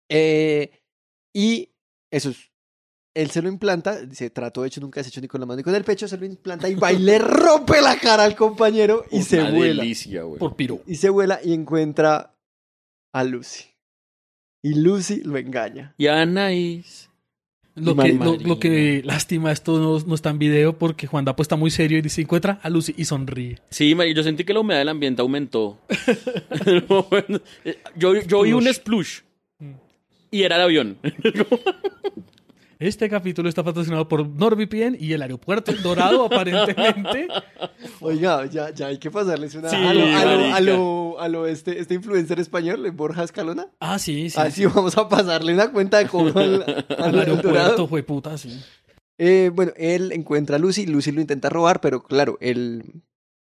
[0.10, 0.70] Eh,
[1.34, 1.70] y
[2.12, 2.52] eso es.
[3.16, 5.64] Él se lo implanta, dice, trato hecho, nunca has hecho ni con la mano ni
[5.64, 9.06] con el pecho, se lo implanta y va y le rompe la cara al compañero
[9.12, 9.84] y se Una vuela.
[9.84, 10.40] delicia, güey.
[10.40, 10.82] Por piro.
[10.88, 12.34] Y se vuela y encuentra
[13.14, 13.66] a Lucy.
[14.64, 15.94] Y Lucy lo engaña.
[15.98, 17.10] Y Anaís.
[17.76, 21.42] Lo que, lo, lo que lástima, esto no, no está en video porque Juan Dapo
[21.42, 23.60] está muy serio y dice, encuentra a Lucy y sonríe.
[23.72, 25.80] Sí, Mari, yo sentí que la humedad del ambiente aumentó.
[27.96, 29.22] yo yo vi un splush.
[30.30, 30.98] Y era el avión.
[32.86, 37.28] Este capítulo está patrocinado por NordVPN y el aeropuerto El Dorado, aparentemente.
[38.02, 39.70] Oiga, ya, ya hay que pasarles una.
[39.70, 40.56] Sí, a lo, a lo, marica.
[40.56, 43.68] a lo, a lo este, este influencer español, Borja Escalona.
[43.80, 44.38] Ah, sí, sí.
[44.38, 47.88] Así vamos a pasarle una cuenta de cobro al, al Al aeropuerto, Dorado.
[47.88, 48.62] fue puta, sí.
[49.18, 53.02] Eh, bueno, él encuentra a Lucy, Lucy lo intenta robar, pero claro, el,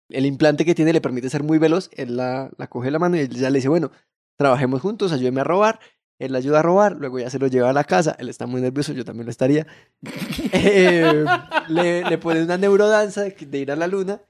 [0.08, 1.90] el implante que tiene le permite ser muy veloz.
[1.92, 3.90] Él la, la coge de la mano y él ya le dice, bueno,
[4.38, 5.78] trabajemos juntos, ayúdeme a robar.
[6.18, 8.16] Él la ayuda a robar, luego ya se lo lleva a la casa.
[8.18, 9.66] Él está muy nervioso, yo también lo estaría.
[10.52, 11.24] Eh,
[11.68, 14.20] le, le pone una neurodanza de, de ir a la luna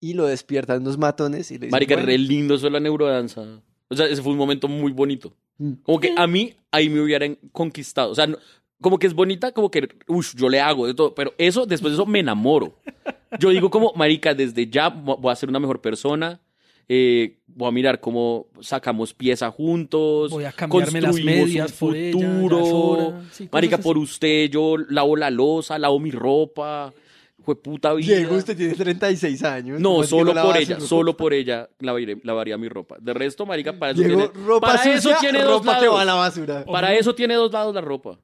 [0.00, 2.06] y lo despiertan unos matones y le dicen, Marica, "Bueno".
[2.06, 3.42] re lindo eso de la neurodanza.
[3.88, 5.34] O sea, ese fue un momento muy bonito.
[5.58, 5.72] Mm.
[5.82, 8.10] Como que a mí, ahí me hubieran conquistado.
[8.10, 8.38] O sea, no-
[8.80, 11.14] como que es bonita, como que, uff, yo le hago de todo.
[11.14, 12.76] Pero eso, después de eso, me enamoro.
[13.40, 16.40] Yo digo como, marica, desde ya vo- voy a ser una mejor persona.
[16.88, 20.30] Eh, voy a mirar cómo sacamos pieza juntos.
[20.30, 23.22] Voy a cambiarme las construimos medias un por futuro.
[23.30, 26.92] Sí, marica, por usted yo lavo la losa, lavo mi ropa.
[27.44, 28.16] Fue puta vida.
[28.16, 29.80] Diego, usted tiene 36 años.
[29.80, 32.96] No, ¿cómo es que solo por ella, solo por ella lavaría, lavaría mi ropa.
[33.00, 35.88] De resto, marica, para eso Diego, tiene, ropa para sucia, eso tiene dos ropa que
[35.88, 36.36] va a la lados.
[36.36, 36.64] basura.
[36.64, 38.18] Para eso tiene dos lados la ropa.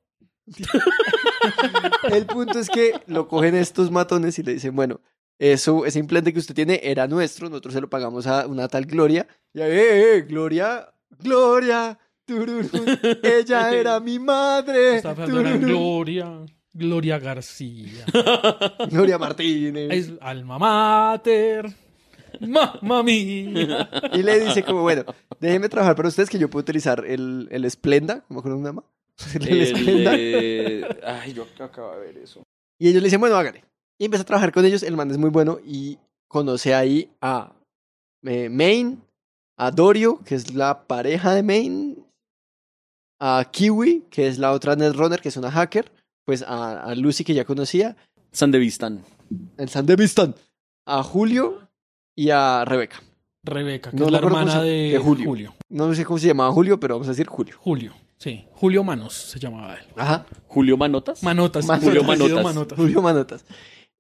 [2.13, 5.01] El punto es que lo cogen estos matones y le dicen, bueno,
[5.39, 8.87] eso, ese implante que usted tiene era nuestro, nosotros se lo pagamos a una tal
[8.87, 9.27] Gloria.
[9.53, 12.69] Y ahí, eh, eh, Gloria, Gloria, tururú,
[13.23, 15.03] ella era mi madre.
[15.03, 15.59] Tururú.
[15.59, 18.05] Gloria, Gloria García.
[18.91, 19.91] Gloria Martínez.
[19.93, 21.67] Es alma mater.
[22.41, 23.89] Mamma mía.
[24.13, 25.05] Y le dice como, bueno,
[25.39, 28.83] déjeme trabajar para ustedes que yo puedo utilizar el, el Splenda, ¿cómo se llama?
[29.35, 30.13] El, El, Splenda.
[30.17, 32.43] eh, Ay, yo acabo de ver eso.
[32.77, 33.65] Y ellos le dicen, bueno, hágale.
[33.99, 34.83] Y empieza a trabajar con ellos.
[34.83, 37.53] El man es muy bueno y conoce ahí a
[38.25, 39.03] eh, Main,
[39.59, 42.05] a Dorio, que es la pareja de Main,
[43.21, 45.91] a Kiwi, que es la otra Netrunner, que es una hacker,
[46.25, 47.97] pues a, a Lucy, que ya conocía,
[48.33, 49.05] Sandevistan.
[49.57, 50.35] el Sandevistan,
[50.87, 51.69] a Julio
[52.17, 53.03] y a Rebeca.
[53.45, 55.27] Rebeca, que No es la hermana se- de, de Julio.
[55.27, 55.55] Julio.
[55.69, 57.57] No sé cómo se llamaba Julio, pero vamos a decir Julio.
[57.61, 58.45] Julio, sí.
[58.53, 59.85] Julio Manos se llamaba él.
[59.97, 60.27] Ajá.
[60.49, 61.23] Julio Manotas.
[61.23, 61.67] Manotas.
[61.67, 61.89] Manotas.
[61.89, 62.79] Julio Julio Manotas.
[62.79, 63.45] Julio Manotas.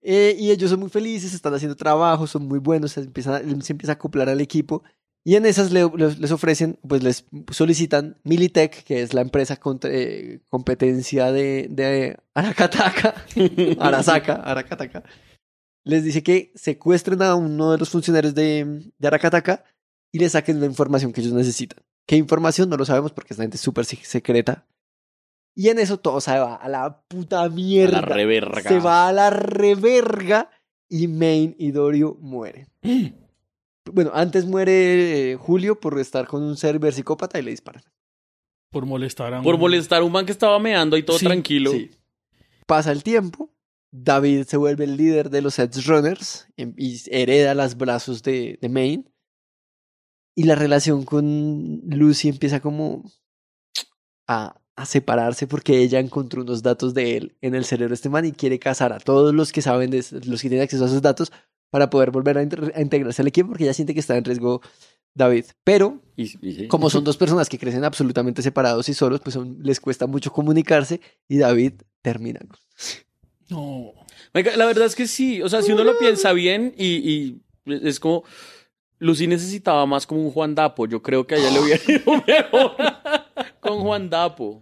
[0.06, 3.72] Eh, y ellos son muy felices, están haciendo trabajo, son muy buenos, se empieza, se
[3.72, 4.82] empieza a acoplar al equipo.
[5.26, 9.90] Y en esas le- les, ofrecen, pues les solicitan Militech, que es la empresa contra-
[9.90, 13.14] eh, competencia de, de Aracataca,
[13.80, 15.02] Arasaka, Aracataca.
[15.86, 19.64] Les dice que secuestren a uno de los funcionarios de, de Aracataca
[20.12, 21.82] y le saquen la información que ellos necesitan.
[22.06, 22.68] ¿Qué información?
[22.68, 24.66] No lo sabemos porque esta gente es súper se- secreta.
[25.54, 28.00] Y en eso todo se va a la puta A mierda.
[28.00, 28.62] la reverga.
[28.62, 30.50] Se va a la reverga
[30.88, 32.68] y Main y Dorio mueren.
[33.92, 37.82] Bueno, antes muere eh, Julio por estar con un server psicópata y le disparan.
[38.70, 39.44] Por molestar a un...
[39.44, 41.70] Por molestar a un man que estaba meando y todo Sí, tranquilo.
[41.70, 41.90] Sí.
[42.66, 43.54] Pasa el tiempo,
[43.92, 48.68] David se vuelve el líder de los Edge Runners y hereda los brazos de, de
[48.70, 49.12] Main.
[50.34, 53.04] Y la relación con Lucy empieza como
[54.26, 58.08] a, a separarse porque ella encontró unos datos de él en el cerebro de este
[58.08, 60.88] man y quiere casar a todos los que saben, de, los que tienen acceso a
[60.88, 61.30] esos datos
[61.70, 64.60] para poder volver a, a integrarse al equipo porque ella siente que está en riesgo
[65.14, 65.44] David.
[65.62, 66.68] Pero Y- y sí.
[66.68, 70.32] como son dos personas que crecen absolutamente separados y solos, pues son- les cuesta mucho
[70.32, 72.40] comunicarse y David termina.
[72.40, 72.58] con-
[73.48, 73.92] No.
[74.32, 75.40] La verdad es que sí.
[75.42, 78.24] O sea, si uno lo piensa bien y, y es como.
[78.98, 80.87] Lucy necesitaba más como un Juan Dapo.
[80.87, 82.72] Yo creo que a ella le hubiera ido mejor
[83.60, 84.60] con Juan Dapo.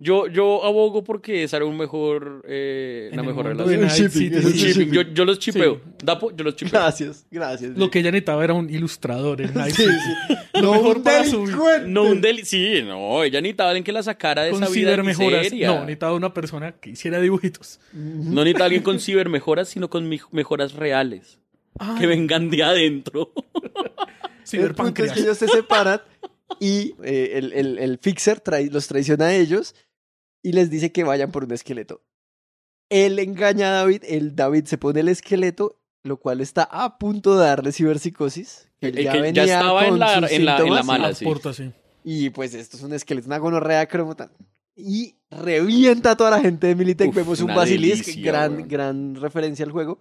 [0.00, 3.80] Yo, yo abogo porque esa era un mejor, eh, el mejor relación.
[3.80, 4.92] Night Shipping, shipping.
[4.92, 5.80] Yo, yo los chipeo.
[5.84, 5.90] Sí.
[6.04, 6.80] Dapo, yo los chipeo.
[6.80, 7.76] Gracias, gracias.
[7.76, 9.94] Lo que ella necesitaba era un ilustrador en Night Sí, City.
[10.28, 10.34] sí.
[10.54, 11.44] Lo No, mejor un para su.
[11.88, 12.44] No, un deli...
[12.44, 15.66] Sí, no, ella necesitaba alguien que la sacara de con esa vida miseria.
[15.70, 17.80] No, necesitaba una persona que hiciera dibujitos.
[17.92, 21.40] No necesitaba alguien con cibermejoras, sino con mejoras reales.
[21.80, 23.32] Ah, Que vengan de adentro.
[24.52, 26.00] El punto es que ellos se separan
[26.60, 29.74] y eh, el, el, el fixer trai- los traiciona a ellos
[30.42, 32.02] y les dice que vayan por un esqueleto.
[32.90, 37.36] Él engaña a David, el David se pone el esqueleto, lo cual está a punto
[37.38, 38.68] de darle ciberpsicosis.
[38.80, 40.86] Él El que ya estaba en con la- sus en la- en la síntomas.
[40.86, 41.14] mala.
[41.14, 41.24] sí.
[41.24, 41.70] Aporta, sí.
[42.04, 44.30] Y pues esto es un esqueleto, una gonorrea cromota.
[44.74, 47.08] Y revienta a toda la gente de Militech.
[47.10, 49.98] Uf, Vemos un Basilisk, delicia, gran, gran referencia al juego.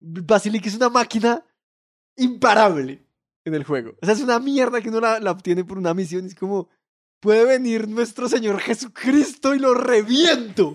[0.00, 1.44] Basilisk es una máquina
[2.16, 3.05] imparable
[3.48, 3.92] en el juego.
[4.02, 6.26] O sea, es una mierda que uno la, la obtiene por una misión.
[6.26, 6.68] Es como,
[7.20, 10.74] puede venir nuestro Señor Jesucristo y lo reviento.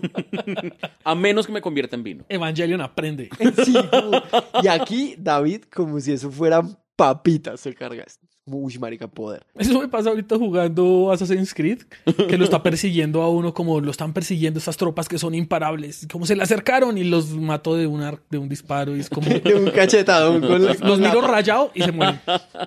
[1.04, 2.24] A menos que me convierta en vino.
[2.28, 3.28] Evangelion aprende.
[3.64, 4.22] Sí, como-
[4.62, 8.26] y aquí David, como si eso fueran papitas, se carga esto.
[8.44, 9.46] Como, uy, marica, poder.
[9.54, 11.82] Eso me pasa ahorita jugando Assassin's Creed,
[12.28, 16.08] que lo está persiguiendo a uno como lo están persiguiendo estas tropas que son imparables.
[16.10, 19.28] Como se le acercaron y los mató de un, de un disparo y es como...
[19.42, 22.20] De un cachetadón con la, Los miro rayado y se mueren.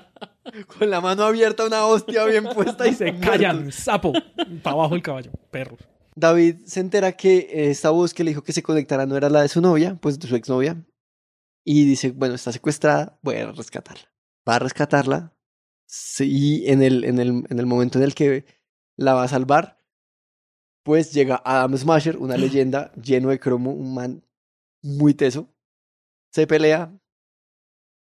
[0.79, 4.13] con la mano abierta, una hostia bien puesta y se callan, sapo.
[4.63, 5.79] Para abajo el caballo, perros.
[6.15, 9.41] David se entera que esta voz que le dijo que se conectara no era la
[9.41, 10.81] de su novia, pues de su exnovia.
[11.65, 14.09] Y dice, bueno, está secuestrada, voy a rescatarla.
[14.47, 15.34] Va a rescatarla.
[15.87, 16.29] Sí,
[16.63, 18.45] y en el, en el, en el momento en el que
[18.97, 19.79] la va a salvar,
[20.83, 24.23] pues llega Adam Smasher, una leyenda lleno de cromo, un man
[24.81, 25.49] muy teso.
[26.31, 26.97] Se pelea.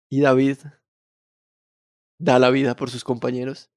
[0.10, 0.58] Y David
[2.19, 3.71] da la vida por sus compañeros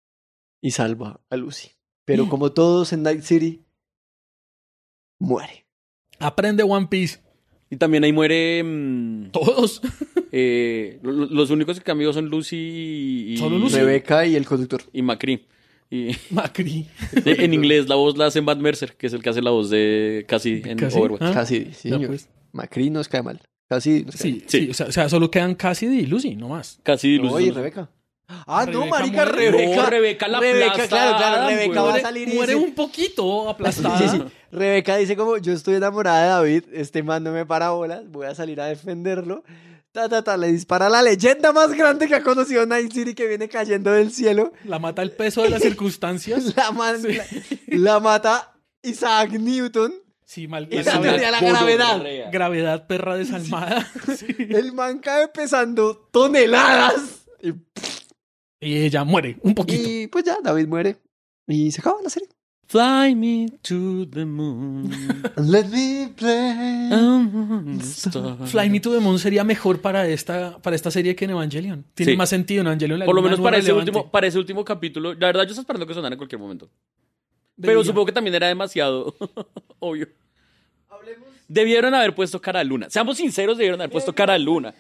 [0.61, 1.71] y salva a Lucy.
[2.05, 3.65] Pero como todos en Night City,
[5.19, 5.67] muere.
[6.19, 7.21] Aprende One Piece.
[7.71, 8.63] Y también ahí muere.
[8.65, 9.83] mm, Todos.
[10.33, 13.33] eh, lo- lo- los únicos que cambió son Lucy y.
[13.35, 13.77] y- Solo Lucy.
[13.77, 14.83] Rebeca y el conductor.
[14.93, 15.47] Y Macri.
[15.91, 16.87] Y Macri.
[17.25, 19.71] en inglés la voz la hace Matt Mercer, que es el que hace la voz
[19.71, 21.23] de Casi en Casi, Overwatch.
[21.23, 21.31] ¿ah?
[21.33, 22.07] Casi, sí, No, señor.
[22.11, 22.29] pues.
[22.53, 23.41] Macri nos cae mal.
[23.71, 26.79] Nos cae Sí, sí, o, sea, o sea, solo quedan Cassidy y Lucy, no más.
[26.83, 27.27] Casi mal.
[27.29, 27.35] Lucy.
[27.35, 27.91] No, y Rebeca.
[28.47, 29.51] Ah, no, marica, muere.
[29.51, 29.77] Rebeca.
[29.77, 31.77] No, Rebeca la Rebeca, aplasta claro, claro, Rebeca güey.
[31.79, 33.99] va a Muere, salir y muere dice- un poquito aplastada.
[34.11, 34.23] sí, sí.
[34.53, 38.27] Rebeca dice como, yo estoy enamorada de David, este man no me para bolas, voy
[38.27, 39.45] a salir a defenderlo.
[39.93, 43.27] Ta, ta, ta, le dispara la leyenda más grande que ha conocido Night City que
[43.27, 44.53] viene cayendo del cielo.
[44.65, 46.55] La mata el peso de las circunstancias.
[46.57, 47.25] La, man- la,
[47.67, 49.93] la mata Isaac Newton.
[50.25, 50.69] Sí, mal.
[50.71, 52.31] Y la esa teoría de la gravedad.
[52.31, 53.91] Gravedad perra desalmada.
[54.17, 54.27] Sí.
[54.39, 57.25] El man cae pesando toneladas.
[57.43, 57.53] Y,
[58.61, 59.89] Y ella muere un poquito.
[59.89, 60.99] y, pues ya, David muere.
[61.47, 62.29] Y se acaba la serie.
[62.71, 64.91] Fly me to the moon.
[65.37, 66.91] Let me play.
[68.47, 71.83] Fly Me to the Moon sería mejor para esta, para esta serie que en Evangelion.
[71.95, 72.19] Tiene Sí.
[72.19, 72.99] más sentido en Evangelion.
[72.99, 73.91] la Por lo menos no para es ese, relevante.
[73.93, 75.15] último, para ese último capítulo.
[75.15, 76.67] La verdad, yo estaba esperando que sonara en cualquier momento.
[77.57, 77.85] Pero Debería.
[77.87, 79.15] supongo que también era demasiado
[79.79, 80.07] obvio.
[81.49, 82.91] Debieron haber puesto cara a luna.
[82.91, 84.75] Seamos sinceros, debieron haber puesto cara a luna.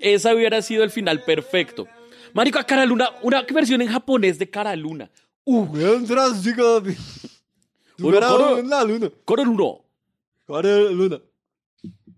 [0.00, 1.86] Esa hubiera sido el final perfecto.
[2.32, 5.10] Marico, a cara a luna, una versión en japonés de cara a luna.
[5.44, 5.66] Uh,
[7.98, 9.10] En la luna.
[9.26, 9.80] cara a luna.
[10.46, 11.20] Cara luna.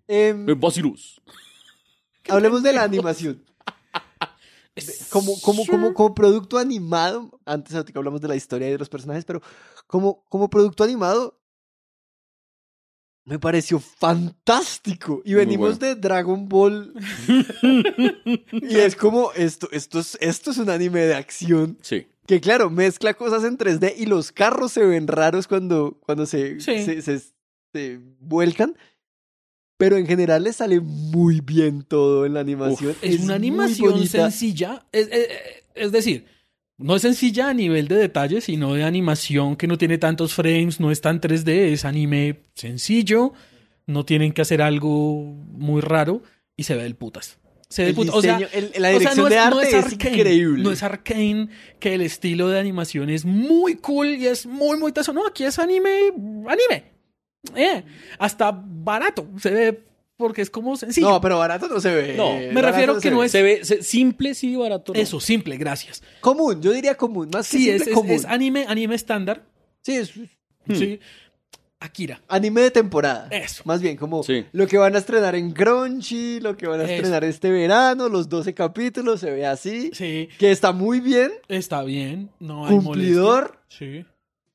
[0.09, 1.21] Eh, Bacillus.
[2.29, 3.43] hablemos de la animación.
[5.09, 8.91] Como, como, como, como producto animado, antes ahorita hablamos de la historia y de los
[8.91, 9.41] personajes, pero
[9.87, 11.41] como, como producto animado,
[13.25, 15.23] me pareció fantástico.
[15.25, 15.95] Y venimos bueno.
[15.95, 16.93] de Dragon Ball.
[18.53, 21.79] y es como, esto, esto, es, esto es un anime de acción.
[21.81, 22.07] Sí.
[22.27, 26.61] Que claro, mezcla cosas en 3D y los carros se ven raros cuando, cuando se,
[26.61, 26.85] Sí.
[26.85, 27.21] se, se-
[27.73, 28.77] se vuelcan.
[29.79, 32.95] Pero en general le sale muy bien todo en la animación.
[33.03, 34.87] Es, una animación sencilla.
[34.91, 35.29] Es, es-
[35.75, 36.25] es decir,
[36.79, 40.81] no es sencilla a nivel de detalle, sino de animación que no tiene tantos frames,
[40.81, 43.35] no es tan 3D, es anime sencillo,
[43.87, 46.23] no tienen que hacer algo muy raro
[46.57, 47.39] y se ve del putas.
[47.68, 48.14] Se ve El del putas.
[48.16, 49.92] O sea, diseño, el- la o sea, dirección no de es- no arte es es,
[49.92, 50.62] Arcane, increíble.
[50.62, 51.48] No es arcane,
[51.81, 55.12] que el estilo de animación es muy cool y es muy, muy teso.
[55.12, 55.90] No, aquí es anime,
[56.48, 56.85] anime.
[57.55, 57.83] Eh,
[58.18, 59.81] hasta barato se ve
[60.16, 61.11] porque es como sencillo.
[61.11, 62.14] No, pero barato no se ve.
[62.16, 63.26] No, me Barato refiero se que no ve.
[63.26, 64.92] es- Se ve se- simple, sí, barato.
[64.94, 64.98] no.
[65.00, 66.02] Eso, simple, gracias.
[66.20, 67.29] Común, yo diría común.
[67.33, 68.12] Más que Sí, simple, es, es- común.
[68.12, 69.44] es anime, anime estándar.
[69.83, 70.12] Sí, es
[70.72, 70.98] Sí.
[71.79, 72.23] Akira.
[72.29, 73.29] anime de temporada.
[73.31, 73.62] Eso.
[73.67, 74.45] Más bien, como Sí.
[74.53, 76.93] lo que van a estrenar en Crunchy, lo que van a Eso.
[76.95, 79.91] estrenar este verano, los 12 capítulos, se ve así.
[79.93, 82.31] Sí, Que está muy bien, está bien.
[82.41, 84.03] No hay cumplidor, molestia.
[84.03, 84.05] Sí.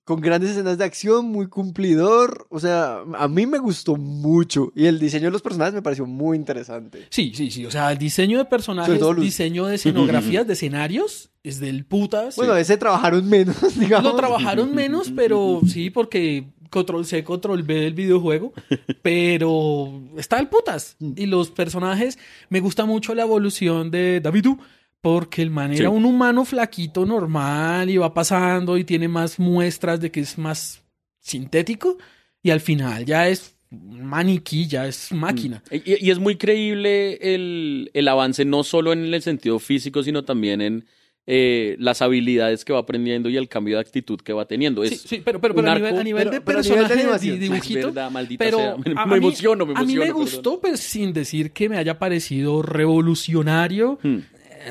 [0.03, 2.47] con grandes escenas de acción, muy cumplidor.
[2.49, 4.71] O sea, a mí me gustó mucho.
[4.75, 7.05] Y el diseño de los personajes me pareció muy interesante.
[7.11, 7.65] Sí, sí, sí.
[7.65, 9.21] O sea, el diseño de personajes, Luz.
[9.21, 12.35] diseño de escenografías, de escenarios, es del putas.
[12.35, 14.11] Bueno, ese trabajaron menos, digamos.
[14.11, 18.53] Lo trabajaron menos, pero sí, porque control C, control B del videojuego.
[19.03, 20.95] Pero está el putas.
[20.99, 21.13] Mm.
[21.17, 22.17] Y los personajes,
[22.49, 24.57] me gusta mucho la evolución de Davidu.
[25.01, 25.95] Porque el man era Sí.
[25.95, 30.83] un humano flaquito normal y va pasando y tiene más muestras de que es más
[31.19, 31.97] sintético.
[32.43, 35.63] Y al final ya es maniquí, ya es máquina.
[35.71, 40.23] Y, y es muy creíble el, el avance, no solo en el sentido físico, sino
[40.23, 40.85] también en
[41.27, 44.83] eh, las habilidades que va aprendiendo y el cambio de actitud que va teniendo.
[44.85, 46.61] Sí, Es, sí, pero, pero, pero un a nivel, a nivel pero- de pero a
[46.61, 48.75] nivel de personaje, de, dibujito, verdad, maldita pero sea.
[48.77, 51.51] Me- a- me a mí- emociono, me A mí me emociono, gustó, pero sin decir
[51.51, 53.99] que me haya parecido revolucionario.
[54.01, 54.17] Hmm.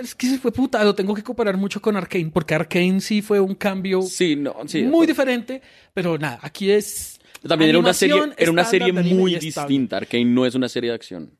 [0.00, 3.22] Es que se fue puta, lo tengo que comparar mucho con Arkane, porque Arkane sí
[3.22, 4.82] fue un cambio Sí, no, sí.
[4.84, 7.18] muy diferente, pero nada, aquí es...
[7.46, 9.96] También era una serie, era una serie de muy distinta.
[9.96, 11.30] Arkane no es una serie de acción.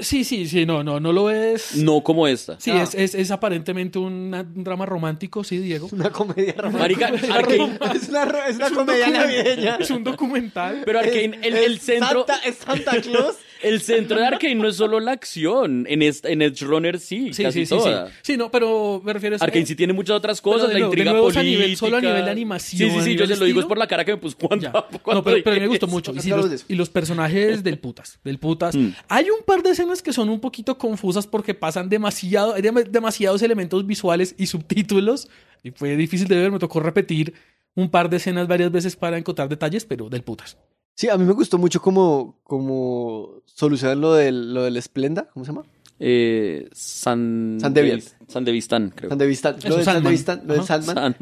[0.00, 1.76] Sí, sí, sí, no, no, no lo es.
[1.76, 2.58] No como esta.
[2.60, 5.88] Sí, es, es, es aparentemente una- un drama romántico, sí, Diego.
[5.92, 7.10] Una comedia romántica.
[7.10, 9.76] Marica, Arkane, Es una, es una un comedia navideña.
[9.80, 10.82] Es un documental.
[10.84, 13.36] pero Arkane, el, el centro, Santa, es Santa Claus.
[13.68, 15.86] El centro de Arkane no es solo la acción.
[15.88, 17.84] En, esta, en Edge Runner sí, Sí, casi sí, sí, sí.
[17.84, 18.10] toda.
[18.22, 21.12] Sí, no, pero me refiero a Arkane sí tiene muchas otras cosas, Pero de la
[21.12, 23.26] nuevo- de intriga es a nivel- solo a nivel de animación, Sí, sí, sí, yo
[23.26, 24.72] se lo digo es por la cara que me puso cuando, Ya.
[25.02, 26.12] cuando No, pero, pero me gustó mucho.
[26.12, 26.64] Y, los, de eso.
[26.68, 28.74] y los personajes del putas, del putas.
[28.76, 28.88] Mm.
[29.08, 33.42] Hay un par de escenas que son un poquito confusas porque pasan demasiado, hay demasiados
[33.42, 35.28] elementos visuales y subtítulos.
[35.62, 37.34] Y fue difícil de ver, me tocó repetir
[37.74, 40.56] un par de escenas varias veces para encontrar detalles, pero del putas.
[40.96, 45.28] Sí, a mí me gustó mucho cómo, cómo solucionan lo del, lo del Splenda.
[45.32, 45.64] ¿Cómo se llama?
[46.00, 47.58] Eh, San...
[47.60, 48.02] San Deviant.
[48.28, 49.10] San Devistán, creo.
[49.10, 49.56] San de Vistan.
[49.58, 50.12] Eso, Lo del San de Sandman.
[50.12, 50.64] Vistan, lo del.
[50.64, 50.94] Sandman.
[50.96, 51.16] San-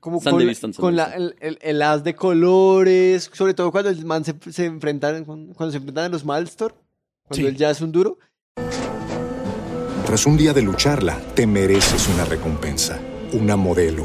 [0.00, 3.30] Como San con, la- Vistan, San con de la- el, el, el haz de colores,
[3.32, 6.74] sobre todo cuando el man se, se enfrentan, cuando se enfrentan a los Malstor,
[7.22, 7.46] cuando Sí.
[7.46, 8.18] él ya es un duro.
[10.06, 13.00] Tras un día de lucharla, te mereces una recompensa,
[13.32, 14.04] una modelo,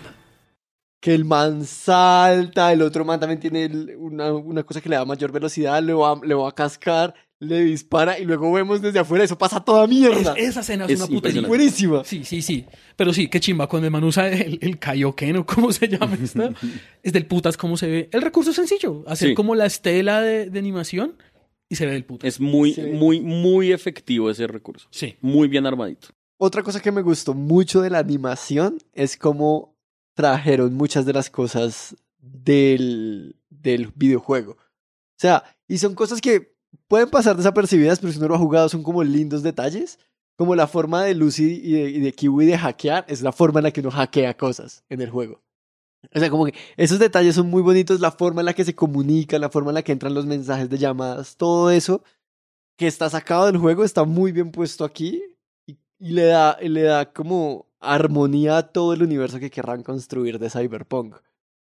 [1.01, 5.03] Que el man salta, el otro man también tiene una, una cosa que le da
[5.03, 9.23] mayor velocidad, le va, le va a cascar, le dispara y luego vemos desde afuera,
[9.23, 10.33] eso pasa toda mierda.
[10.37, 11.47] Es- esa escena es, Es una puta impresionante.
[11.49, 12.03] Buenísima.
[12.03, 12.65] Sí, sí, sí.
[12.95, 13.67] Pero sí, qué chimba.
[13.67, 16.53] Cuando el man usa el, el kaioken o cómo se llama esta,
[17.03, 18.09] es del putas cómo se ve.
[18.13, 19.03] El recurso es sencillo.
[19.07, 19.33] Hacer Sí.
[19.33, 21.15] como la estela de, de animación
[21.67, 22.27] y se ve del putas.
[22.27, 22.81] Es muy, Sí.
[22.83, 24.87] muy, muy efectivo ese recurso.
[24.91, 25.15] Sí.
[25.21, 26.09] Muy bien armadito.
[26.37, 29.70] Otra cosa que me gustó mucho de la animación es cómo
[30.21, 34.51] trajeron muchas de las cosas del, del videojuego.
[34.51, 36.53] O sea, y son cosas que
[36.87, 39.97] pueden pasar desapercibidas, pero si uno lo ha jugado son como lindos detalles.
[40.37, 43.59] Como la forma de Lucy y de, y de Kiwi de hackear es la forma
[43.59, 45.41] en la que uno hackea cosas en el juego.
[46.13, 48.75] O sea, como que esos detalles son muy bonitos, la forma en la que se
[48.75, 52.03] comunica, la forma en la que entran los mensajes de llamadas, todo eso
[52.77, 55.21] que está sacado del juego está muy bien puesto aquí
[55.67, 60.39] y, y le, da, le da como armonía a todo el universo que querrán construir
[60.39, 61.15] de Cyberpunk.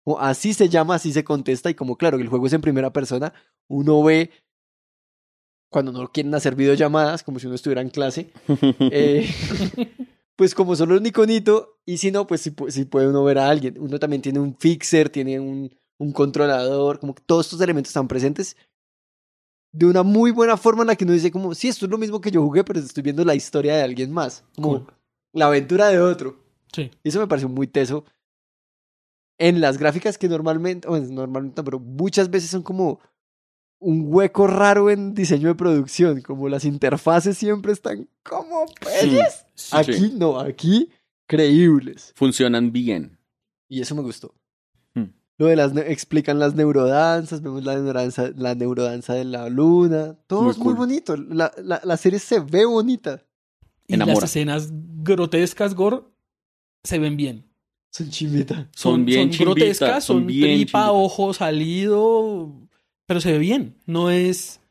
[0.04, 2.62] Como así se llama, así se contesta y como claro que el juego es en
[2.62, 3.34] primera persona,
[3.68, 4.32] uno ve
[5.70, 8.32] cuando no quieren hacer videollamadas, como si uno estuviera en clase,
[8.80, 9.30] eh,
[10.36, 13.76] pues como solo un iconito, y si no, pues sí puede uno ver a alguien.
[13.80, 18.08] Uno también tiene un fixer, tiene un, un controlador, como que todos estos elementos están
[18.08, 18.56] presentes
[19.72, 21.98] de una muy buena forma en la que uno dice como, sí, esto es lo
[21.98, 24.94] mismo que yo jugué, pero estoy viendo la historia de alguien más, como Cool.
[25.34, 26.38] La aventura de otro.
[26.74, 26.92] Sí.
[27.04, 28.06] Y eso me pareció muy teso.
[29.38, 33.00] En las gráficas que normalmente, o normalmente, no, pero muchas veces son como
[33.80, 39.46] un hueco raro en diseño de producción, como las interfaces siempre están como pelles.
[39.56, 39.76] Sí.
[39.78, 40.90] Aquí no, aquí
[41.26, 42.12] creíbles.
[42.16, 43.18] Funcionan bien.
[43.70, 44.34] Y eso me gustó.
[44.94, 45.14] Hmm.
[45.38, 50.42] Lo de las explican las neurodanzas, vemos la neurodanza, la neurodanza de la luna, todo
[50.42, 50.76] Muy es muy cool.
[50.76, 51.16] bonito.
[51.16, 53.24] La, la, la serie se ve bonita.
[53.90, 54.22] Y Enamora.
[54.22, 56.02] las escenas grotescas, gore,
[56.84, 57.46] se ven bien.
[57.90, 58.70] Son chimita.
[58.76, 60.90] Son bien chimbitas, grotescas, son son, bien tripa, chimbitas.
[60.94, 62.54] ojo salido,
[63.08, 63.76] pero se ve bien.
[63.88, 64.62] No es,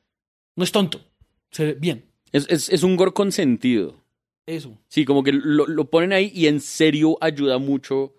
[0.54, 1.04] no es tonto.
[1.50, 2.04] Se ve bien.
[2.30, 3.96] Es, es, es un gore con sentido.
[4.46, 4.78] Eso.
[4.86, 8.14] Sí, como que lo, lo ponen ahí y en serio ayuda mucho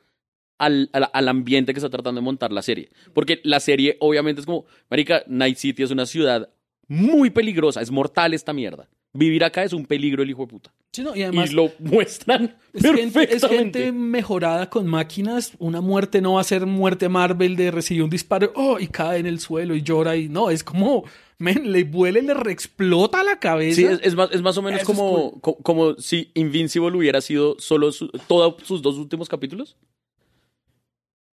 [0.58, 2.92] al, al, al ambiente que está tratando de montar la serie.
[3.14, 6.50] Porque la serie obviamente es como, Marica, Night City es una ciudad
[6.90, 8.90] muy peligrosa, es mortal esta mierda.
[9.14, 10.74] Vivir acá es un peligro el hijo de puta.
[11.00, 13.36] Sí, no, y además y lo muestran es gente, perfectamente.
[13.36, 15.54] es gente mejorada con máquinas.
[15.60, 19.20] Una muerte no va a ser muerte Marvel de recibir un disparo oh, y cae
[19.20, 20.18] en el suelo y llora.
[20.18, 21.06] y No, es como,
[21.38, 23.76] men, le vuela y le reexplota la cabeza.
[23.78, 26.98] Sí, es, es más, es más o menos Eso es como, co- como si Invincible
[26.98, 29.78] hubiera sido solo su- todos sus dos últimos capítulos.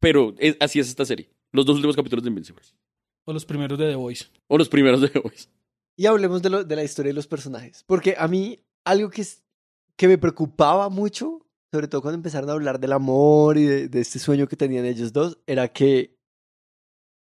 [0.01, 1.31] Pero es- así es esta serie.
[1.53, 2.62] Los dos últimos capítulos de Invincible.
[3.25, 4.27] O los primeros de The Voice.
[4.49, 5.33] O los primeros de hoy.
[5.97, 7.85] Y hablemos de, lo- de la historia de los personajes.
[7.87, 9.43] Porque a mí, algo que, es-
[9.97, 14.01] que me preocupaba mucho, sobre todo cuando empezaron a hablar del amor y de, de
[14.01, 16.16] este sueño que tenían ellos dos, era que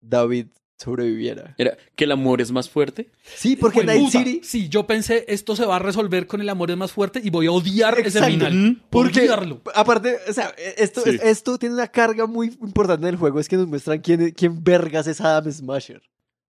[0.01, 0.47] David
[0.77, 1.55] sobreviviera.
[1.57, 3.09] Era que el amor es más fuerte.
[3.35, 4.09] Sí, porque de Night.
[4.09, 4.41] City.
[4.43, 7.29] Sí, yo pensé, esto se va a resolver con el amor es más fuerte y
[7.29, 8.31] voy a odiar ese Exacto.
[8.47, 8.83] final.
[8.89, 9.61] Porque, Odiarlo.
[9.75, 11.17] aparte, o sea, esto, Sí.
[11.23, 14.61] esto tiene una carga muy importante en el juego, es que nos muestran quién, quién
[14.63, 16.01] vergas es Adam Smasher.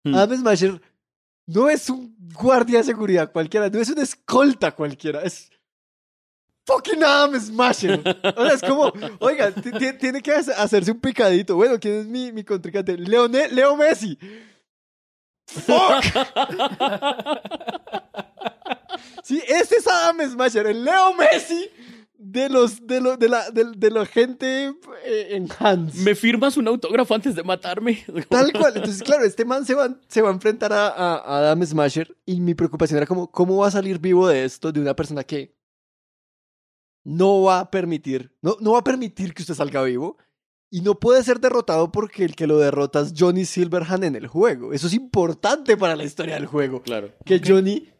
[0.03, 0.15] Hmm.
[0.17, 0.81] Adam Smasher
[1.47, 5.51] no es un guardia de seguridad cualquiera, no es un escolta cualquiera, es
[6.67, 8.01] fucking Adam Smasher.
[8.37, 11.57] O sea, es como, oiga, ti- ti- tiene que hace- hacerse un picadito.
[11.57, 12.97] Bueno, ¿quién es mi, mi contrincante?
[12.99, 14.19] Leone- Leo Messi.
[15.47, 16.05] Fuck.
[19.23, 21.69] Sí, ese es Adam Smasher, el Leo Messi
[22.19, 24.67] de los de los de la de, de la gente
[25.05, 25.95] eh, en Hans.
[25.97, 28.05] ¿Me firmas un autógrafo antes de matarme?
[28.29, 28.73] Tal cual.
[28.77, 32.15] Entonces, claro, este man se va, se va a enfrentar a, a- a Adam Smasher
[32.27, 35.25] y mi preocupación era como, ¿cómo va a salir vivo de esto de una persona
[35.25, 35.54] que
[37.05, 40.17] no va a permitir, no, no va a permitir que usted salga vivo
[40.71, 44.27] y no puede ser derrotado porque el que lo derrota es Johnny Silverhand en el
[44.27, 44.73] juego.
[44.73, 46.83] Eso es importante para la historia del juego.
[46.83, 47.13] Claro.
[47.25, 47.93] Que Johnny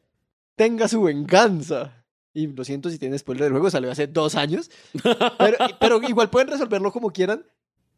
[0.57, 2.05] tenga su venganza.
[2.33, 4.73] Y lo siento si tiene spoiler del juego, salió hace dos años.
[5.39, 7.47] Pero, pero igual pueden resolverlo como quieran.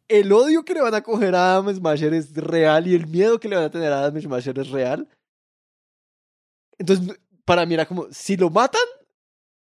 [0.07, 3.39] El odio que le van a coger a Adam Smasher es real y el miedo
[3.39, 5.09] que le van a tener a Adam Smasher es real.
[6.77, 8.79] Entonces, para mí era como, si lo matan,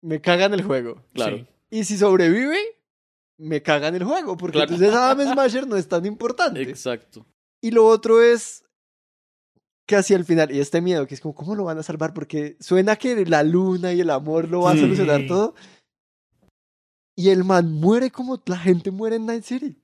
[0.01, 1.03] me cagan el juego.
[1.13, 1.37] Claro.
[1.37, 1.47] Sí.
[1.69, 2.57] Y si sobrevive,
[3.37, 4.37] me cagan el juego.
[4.37, 4.73] Porque Claro.
[4.73, 6.61] entonces Adam Smasher no es tan importante.
[6.61, 7.25] Exacto.
[7.61, 8.63] Y lo otro es
[9.85, 12.13] que hacia el final, y este miedo, que es como, ¿cómo lo van a salvar?
[12.13, 15.53] Porque suena que la luna y el amor lo va a solucionar todo.
[17.15, 19.77] Y el man muere como la gente muere en Night City.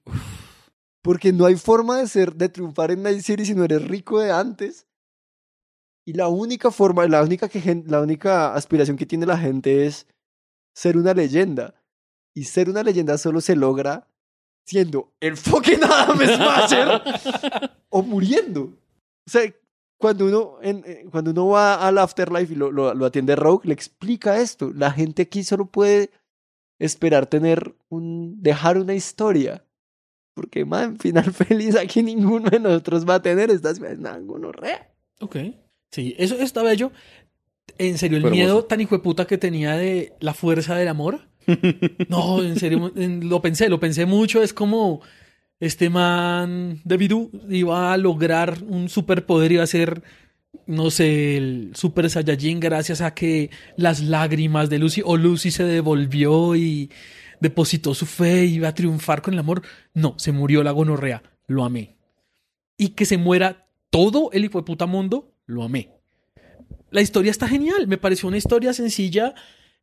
[1.03, 4.19] Porque no hay forma de ser, de triunfar en Night City si no eres rico
[4.19, 4.86] de antes.
[6.07, 10.07] Y la única forma, la única, que, la única aspiración que tiene la gente es
[10.73, 11.75] ser una leyenda.
[12.33, 14.07] Y ser una leyenda solo se logra
[14.65, 17.01] siendo el fucking Adam Smasher
[17.89, 18.61] o muriendo.
[19.27, 19.41] O sea,
[19.99, 23.67] cuando uno, en- eh, cuando uno va al Afterlife y lo, lo, lo atiende Rogue,
[23.67, 24.71] le explica esto.
[24.73, 26.11] La gente aquí solo puede
[26.79, 29.65] esperar tener un, dejar una historia.
[30.35, 33.49] Porque, man, final feliz aquí ninguno de nosotros va a tener.
[33.51, 34.93] Estás ninguno re.
[35.19, 35.35] Ok.
[35.91, 36.91] Sí, eso está bello.
[37.77, 38.65] En serio, el miedo hermoso.
[38.67, 41.27] tan hijo de puta que tenía de la fuerza del amor.
[42.09, 44.41] No, en serio, lo pensé, lo pensé mucho.
[44.41, 45.01] Es como
[45.59, 50.03] este man de Bidú iba a lograr un superpoder, iba a ser,
[50.65, 55.63] no sé, el Super Saiyajin gracias a que las lágrimas de Lucy o Lucy se
[55.63, 56.91] devolvió y
[57.39, 59.61] depositó su fe y iba a triunfar con el amor.
[59.93, 61.23] No, se murió la gonorrea.
[61.47, 61.95] Lo amé.
[62.77, 65.89] Y que se muera todo el hijo de puta mundo, lo amé.
[66.91, 69.33] La historia está genial, me pareció una historia sencilla.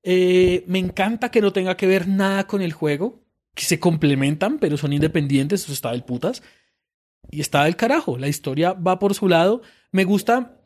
[0.02, 4.58] eh, me encanta que no tenga que ver nada con el juego, que se complementan,
[4.58, 6.42] pero son independientes, eso está del putas.
[7.30, 9.62] Y está del carajo, la historia va por su lado.
[9.90, 10.60] Me gusta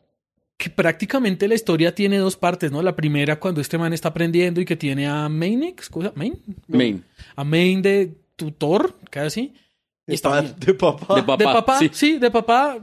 [0.57, 2.81] que prácticamente la historia tiene dos partes, ¿no?
[2.81, 6.11] La primera cuando este man está aprendiendo y que tiene a Mainex, ¿cosa?
[6.15, 6.37] Main,
[6.67, 7.05] Main.
[7.37, 9.53] a Main de tutor, casi.
[10.05, 11.15] Y está de papá.
[11.15, 11.37] De papá.
[11.37, 11.89] De papá, sí.
[11.93, 12.17] sí.
[12.17, 12.77] de papá.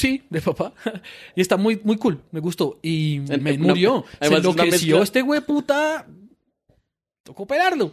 [0.00, 0.72] Sí, de papá.
[1.36, 2.78] Y está muy, muy cool, me gustó.
[2.82, 4.04] Y En- me murió.
[4.18, 6.06] además Se enloqueció este güey puta.
[7.22, 7.92] Tocó operarlo.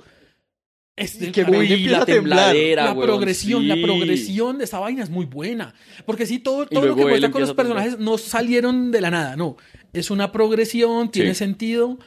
[0.95, 5.25] Este, que Uy, la tembladera, la weón, progresión, la progresión de esa vaina es muy
[5.25, 5.75] buena.
[6.07, 9.11] Porque sí, todo, todo lo que él muestra con los personajes no salieron de la
[9.11, 9.57] nada, no.
[9.93, 11.39] Es una progresión, tiene Sí.
[11.39, 11.99] sentido.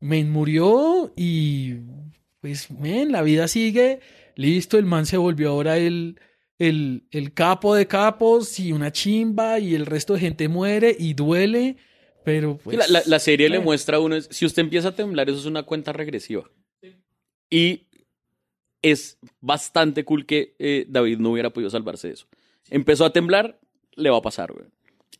[0.00, 1.74] Men murió y
[2.40, 4.00] pues, men, la vida sigue.
[4.36, 6.18] Listo, el man se volvió ahora el,
[6.60, 11.14] el, el capo de capos y una chimba y el resto de gente muere y
[11.14, 11.76] duele.
[12.24, 12.76] Pero pues.
[12.76, 15.46] La, la- la serie le muestra a uno, si usted empieza a temblar, eso es
[15.46, 16.48] una cuenta regresiva.
[17.50, 17.86] Y
[18.82, 22.26] es bastante cool que eh, David no hubiera podido salvarse de eso.
[22.70, 23.58] Empezó a temblar,
[23.96, 24.66] le va a pasar, güey.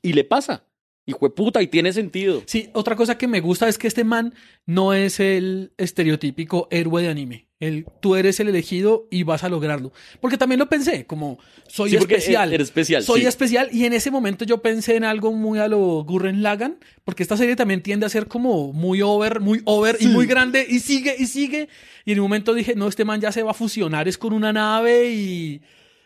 [0.03, 0.65] Y le pasa.
[1.07, 2.43] Hijo de puta, y tiene sentido.
[2.47, 4.33] Sí, otra cosa que me gusta es que este man
[4.67, 7.49] no es el estereotípico héroe de anime.
[7.61, 9.93] El, tú eres el elegido y vas a lograrlo.
[10.21, 11.39] Porque también lo pensé, como
[11.69, 12.53] soy Sí, especial.
[12.55, 13.27] eres especial, Soy sí.
[13.27, 17.23] especial y en ese momento yo pensé en algo muy a lo Gurren Lagan, porque
[17.23, 20.81] esta serie también tiende a ser como muy over, muy over y muy grande y
[20.81, 21.69] sigue y sigue.
[22.07, 24.33] Y en un momento dije, no, este man ya se va a fusionar, es con
[24.33, 25.61] una nave y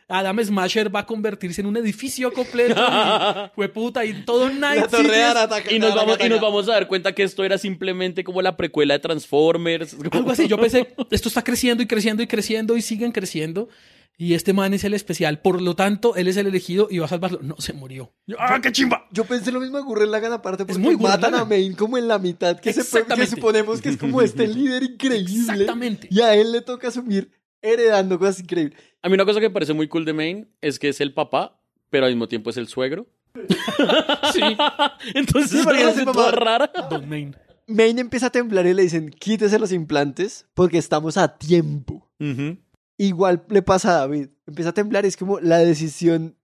[0.08, 2.80] Adam Smasher va a convertirse en un edificio completo.
[2.80, 6.72] y, fue puta, y todo Night City es- Y nos, vamos, y nos vamos a
[6.72, 9.96] dar cuenta que esto era simplemente como la precuela de Transformers.
[10.12, 13.68] Algo así, yo pensé, esto está creciendo y creciendo y creciendo y siguen creciendo.
[14.16, 17.06] Y este man es el especial, por lo tanto, él es el elegido y va
[17.06, 17.40] a salvarlo.
[17.42, 18.12] No, se murió.
[18.28, 19.08] Yo, ¡Ah, qué chimba!
[19.10, 21.44] Yo pensé lo mismo de Gurren Lagann aparte porque muy Gurren matan a.
[21.44, 25.52] Main como en la mitad que, se, que suponemos que es como este líder increíble.
[25.52, 26.06] Exactamente.
[26.12, 27.28] Y a él le toca asumir
[27.64, 28.78] heredando cosas increíbles.
[29.02, 31.12] A mí una cosa que me parece muy cool de Maine es que es el
[31.14, 31.60] papá,
[31.90, 33.06] pero al mismo tiempo es el suegro.
[34.32, 34.40] Sí,
[35.14, 36.30] Entonces Sí, es porque una es el papá.
[36.32, 36.72] rara.
[36.90, 37.36] Don Main.
[37.66, 42.08] Main empieza a temblar y le dicen, quítese los implantes porque estamos a tiempo.
[42.20, 42.58] Ujú.
[42.98, 44.28] Igual le pasa a David.
[44.46, 46.36] Empieza a temblar y es como la decisión.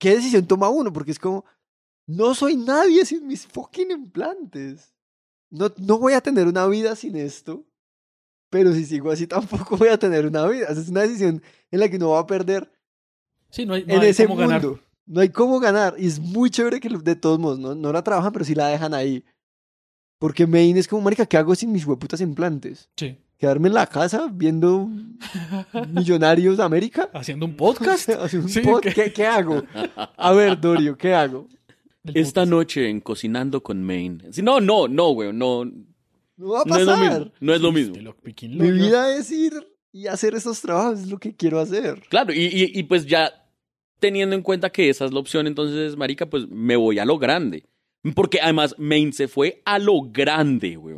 [0.00, 0.92] ¿Qué decisión toma uno?
[0.92, 1.44] Porque es como,
[2.06, 4.94] no soy nadie sin mis fucking implantes.
[5.50, 7.64] No, no voy a tener una vida sin esto.
[8.50, 10.66] Pero si sigo así tampoco voy a tener una vida.
[10.70, 12.70] O sea, es una decisión en la que uno va a perder
[13.50, 14.50] Sí, no hay, no en hay ese cómo mundo.
[14.70, 14.80] ganar.
[15.06, 15.94] No hay cómo ganar.
[15.98, 18.68] Y es muy chévere que de todos modos no, no la trabajan, pero sí la
[18.68, 19.24] dejan ahí.
[20.18, 22.90] Porque Main es como, marica, ¿qué hago sin mis hueputas implantes?
[22.96, 23.16] Sí.
[23.38, 24.88] Quedarme en la casa viendo
[25.92, 27.08] Millonarios de América.
[27.14, 28.08] Haciendo un podcast.
[28.10, 28.92] Hacer un Sí, pod- ¿qué?
[28.92, 29.62] ¿Qué, qué hago?
[30.16, 31.46] A ver, Dorio, ¿qué hago?
[32.14, 34.24] Esta noche en Cocinando con Maine.
[34.32, 35.32] Sí, no, no, no, güey.
[35.32, 35.64] No,
[36.38, 37.18] no va a es lo pasar.
[37.20, 37.32] mismo.
[37.40, 37.96] No es lo mismo.
[37.96, 38.74] Lockpicking Mi Lawyer.
[38.74, 39.52] vida es ir
[39.92, 42.00] y hacer esos trabajos, es lo que quiero hacer.
[42.08, 43.30] Claro, y, y, y pues ya
[44.00, 47.18] teniendo en cuenta que esa es la opción, entonces, marica, pues me voy a lo
[47.18, 47.64] grande.
[48.14, 50.96] Porque además Maine se fue a lo grande, güey.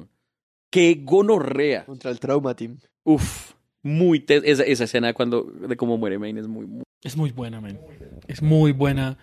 [0.70, 1.86] Qué gonorrea.
[1.86, 2.78] Contra el Trauma Team.
[3.04, 6.82] Uf, muy te- esa, esa escena de cuando de cómo muere Maine es muy, muy-
[7.02, 7.80] Es muy buena, man.
[8.28, 9.16] Es muy buena.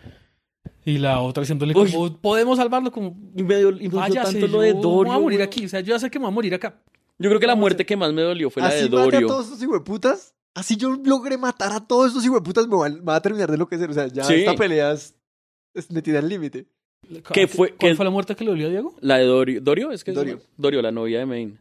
[0.86, 1.92] Y la otra diciéndole Uy.
[1.92, 3.16] como, podemos salvarlo como...
[3.36, 5.04] y me dio- Váyase, tanto lo de yo Dorio.
[5.04, 5.48] me voy a morir güey.
[5.48, 5.66] aquí.
[5.66, 6.82] O sea, yo ya sé que me voy a morir acá.
[7.20, 9.04] Yo creo que la muerte que más me dolió fue la Así de mate a
[9.06, 9.28] Dorio.
[9.28, 10.34] todos estos hijueputas.
[10.54, 13.56] Así yo logré matar a todos estos hijueputas, me van, me va a terminar de
[13.56, 13.90] enloquecer.
[13.90, 14.34] O sea, ya Sí.
[14.36, 15.16] esta pelea es,
[15.74, 16.66] es metida al límite.
[17.34, 18.96] ¿Qué fue- ¿Cuál qué- fue la muerte que le dolió a Diego?
[19.02, 19.62] La de Dorio.
[19.62, 19.92] ¿Dorio?
[19.92, 20.42] Es que es- Dorio.
[20.58, 21.58] Dorio, la novia de Maine.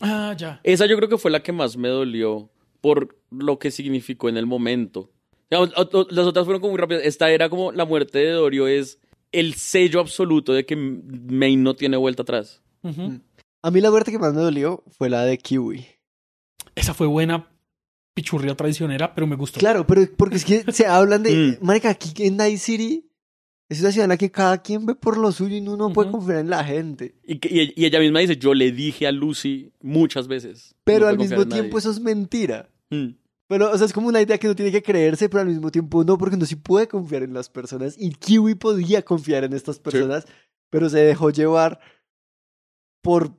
[0.00, 0.60] Ah, ya.
[0.62, 2.48] Esa yo creo que fue la que más me dolió
[2.80, 5.10] por lo que significó en el momento.
[5.50, 5.72] Digamos,
[6.10, 7.02] las otras fueron como muy rápidas.
[7.04, 8.98] Esta era como la muerte de Dorio es
[9.32, 12.62] el sello absoluto de que Maine no tiene vuelta atrás.
[12.82, 13.20] Ujú.
[13.62, 15.86] A mí la muerte que más me dolió fue la de Kiwi.
[16.74, 17.48] Esa fue buena
[18.14, 19.58] pichurria traicionera, pero me gustó.
[19.60, 21.58] Claro, pero porque es que se hablan de.
[21.60, 21.64] Mm.
[21.64, 23.06] Marica, aquí en Night City
[23.68, 25.92] es una ciudad en la que cada quien ve por lo suyo y uno no
[25.92, 27.14] puede confiar en la gente.
[27.24, 30.74] Y, que- y- y ella misma dice, yo le dije a Lucy muchas veces.
[30.84, 31.78] Pero no al mismo tiempo nadie".
[31.78, 32.68] eso es mentira.
[32.90, 33.10] Mm.
[33.50, 35.72] Pero, o sea, es como una idea que uno tiene que creerse, pero al mismo
[35.72, 37.96] tiempo no, porque uno sí puede confiar en las personas.
[37.98, 40.24] Y Kiwi podía confiar en estas personas,
[40.70, 41.80] pero se dejó llevar
[43.02, 43.34] por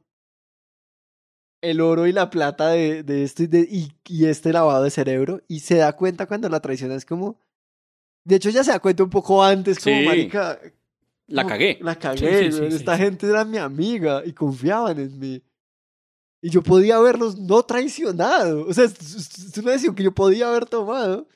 [1.62, 4.90] el oro y la plata de, de esto y, de- y, y este lavado de
[4.90, 5.42] cerebro.
[5.48, 6.96] Y se da cuenta cuando la traiciona.
[6.96, 7.40] Es como.
[8.26, 10.06] De hecho, ya se da cuenta un poco antes, como Sí.
[10.06, 10.60] marica.
[11.28, 11.78] La cagué.
[11.82, 13.04] La cagué, Sí, sí, sí, Esta sí.
[13.04, 15.42] gente era mi amiga y confiaban en mí.
[16.42, 18.66] Y yo podía haberlos no traicionado.
[18.68, 21.28] O sea, es, una decisión que yo podía haber tomado.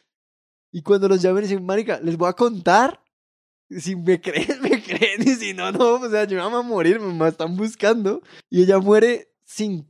[0.72, 3.01] Y cuando los llamen y dicen, marica, les voy a contar.
[3.70, 5.22] Si me creen, me creen.
[5.22, 5.93] Y si no, no.
[5.93, 8.22] O sea, yo me voy a morir, me están buscando.
[8.49, 9.88] Y ella muere sin,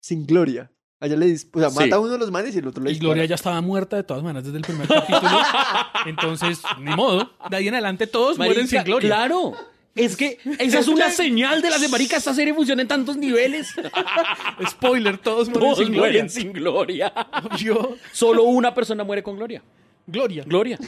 [0.00, 0.72] sin gloria.
[1.02, 1.76] A ella le dis- o sea, Sí.
[1.78, 3.08] mata a uno de los manes y el otro le Y dispara.
[3.14, 5.30] Gloria ya estaba muerta de todas maneras desde el primer capítulo.
[6.06, 7.30] Entonces, ni modo.
[7.50, 9.08] De ahí en adelante todos mueren sin gloria.
[9.08, 9.52] Claro.
[9.96, 12.16] Es que esa es una señal de las de marica.
[12.16, 13.74] Esta serie funciona en tantos niveles.
[14.70, 16.00] Spoiler, todos mueren Todos sin gloria.
[16.00, 17.12] mueren sin gloria.
[17.58, 19.62] Yo, Solo una persona muere con gloria.
[20.06, 20.44] gloria.
[20.46, 20.78] Gloria.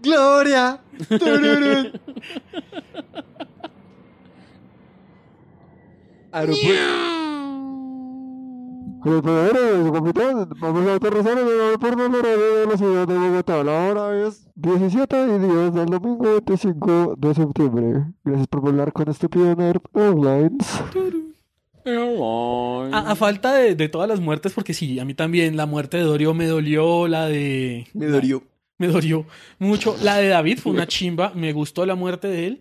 [0.00, 0.80] ¡Gloria!
[9.08, 9.30] Tururú.
[9.30, 9.58] Aeropuerto.
[9.58, 10.48] Aeropuerto, capitán.
[10.60, 13.64] Vamos a aterrizar en el aeropuerto de la ciudad de Bogotá.
[13.64, 18.04] La hora es 17 y 10 del domingo 25 de septiembre.
[18.24, 20.82] Gracias por volar con Estúpido Nerd Airlines.
[22.92, 25.96] A, a falta de, de todas las muertes, porque sí, a mí también la muerte
[25.96, 27.86] de Dorio me dolió, la de...
[27.94, 28.42] Me dolió.
[28.76, 29.26] Me dolió
[29.58, 29.96] mucho.
[30.02, 32.60] La de David fue una chimba, me gustó la muerte de él.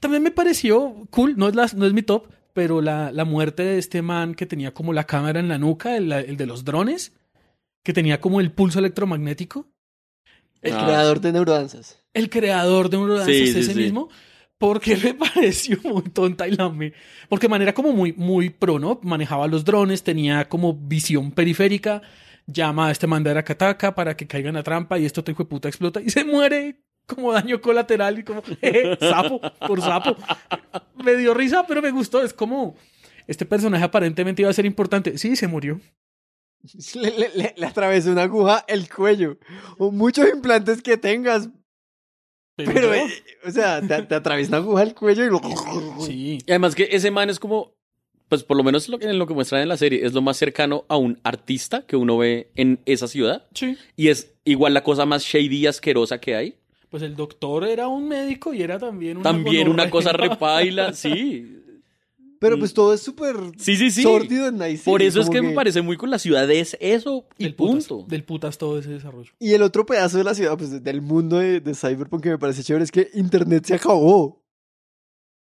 [0.00, 3.62] También me pareció cool, no es, la, no es mi top, pero la, la muerte
[3.64, 6.64] de este man que tenía como la cámara en la nuca, el, el de los
[6.64, 7.12] drones,
[7.84, 9.66] que tenía como el pulso electromagnético.
[10.60, 10.84] El Ah.
[10.84, 11.98] creador de neurodanzas.
[12.14, 13.78] El creador de Neurodanzas Sí, es sí, ese sí.
[13.80, 14.08] mismo.
[14.58, 16.92] Porque me pareció muy tonta y la me...
[17.28, 19.00] Porque de manera como muy, muy pro, ¿no?
[19.02, 22.02] Manejaba los drones, tenía como visión periférica,
[22.46, 25.42] llama a este man de Arakataka para que caiga en la trampa y esto hijo
[25.42, 26.76] de puta explota y se muere
[27.06, 30.16] como daño colateral y como jeje, sapo por sapo.
[31.02, 32.22] Me dio risa, pero me gustó.
[32.22, 32.76] Es como
[33.26, 35.18] este personaje aparentemente iba a ser importante.
[35.18, 35.80] Sí, se murió.
[36.94, 39.36] Le, le, le- le atravesó una aguja el cuello.
[39.78, 41.48] O muchos implantes que tengas.
[42.56, 43.08] Pero, eh,
[43.44, 45.40] o sea, te, te atraviesa una aguja el cuello y lo...
[46.06, 46.38] sí.
[46.46, 47.74] Y además que ese man es como
[48.28, 50.22] pues por lo menos lo que, en lo que muestran en la serie, es lo
[50.22, 53.46] más cercano a un artista que uno ve en esa ciudad.
[53.52, 53.76] Sí.
[53.94, 56.56] Y es igual la cosa más shady y asquerosa que hay.
[56.92, 61.58] Pues el doctor era un médico y era también una También una cosa repaila, sí.
[62.38, 64.02] Pero pues todo es súper Sí, sí, sí.
[64.02, 66.76] sórdido en Night City, Por eso es que, me parece muy con la ciudad es
[66.80, 68.06] eso y Del putas, punto.
[68.10, 69.32] del putas todo ese desarrollo.
[69.38, 72.38] Y el otro pedazo de la ciudad, pues del mundo de, de Cyberpunk que me
[72.38, 74.44] parece chévere es que Internet se acabó.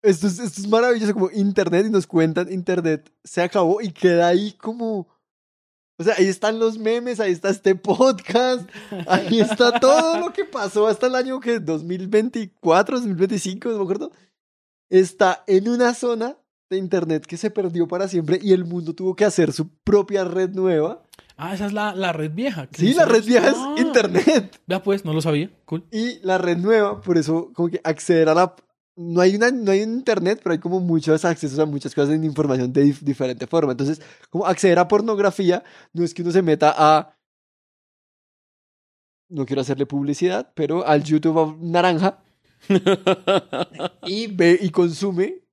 [0.02, 4.28] Esto es, esto es maravilloso, como Internet, y nos cuentan, Internet se acabó y queda
[4.28, 5.08] ahí como...
[6.00, 8.66] O sea, ahí están los memes, ahí está este podcast,
[9.06, 14.10] ahí está todo lo que pasó hasta el año que 2024, 2025, no me acuerdo.
[14.88, 16.38] Está en una zona
[16.70, 20.24] de Internet que se perdió para siempre y el mundo tuvo que hacer su propia
[20.24, 21.02] red nueva.
[21.36, 22.66] Ah, esa es la, la red vieja.
[22.72, 23.74] Sí, la red vieja es Ah.
[23.76, 24.58] Internet.
[24.66, 25.50] Ya pues, no lo sabía.
[25.66, 25.84] Cool.
[25.92, 28.56] Y la red nueva, por eso, como que acceder a la.
[29.02, 32.26] No hay, una, no hay internet, pero hay como muchos accesos a muchas cosas de
[32.26, 33.72] información de dif- diferente forma.
[33.72, 37.16] Entonces, como acceder a pornografía, no es que uno se meta a.
[39.30, 42.22] No quiero hacerle publicidad, pero al YouTube naranja
[44.06, 45.44] y ve y consume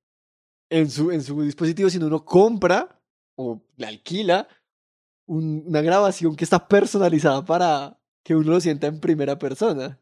[0.70, 3.00] en su, en su dispositivo, sino uno compra
[3.38, 4.48] o le alquila
[5.28, 10.02] un- una grabación que está personalizada para que uno lo sienta en primera persona.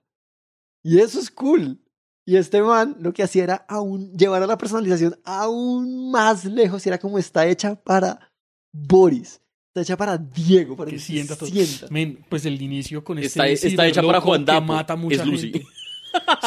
[0.83, 1.79] Y eso es cool.
[2.25, 6.83] Y este man lo que hacía era aún llevar a la personalización aún más lejos
[6.85, 8.31] y era como está hecha para
[8.71, 9.41] Boris.
[9.67, 11.49] Está hecha para Diego, para Que que sienta todo.
[11.49, 11.87] sienta.
[11.91, 15.21] Men, pues el inicio con este Está- está hecha para Juan que Dapo, mata mucha
[15.21, 15.51] es Lucy.
[15.51, 15.67] gente.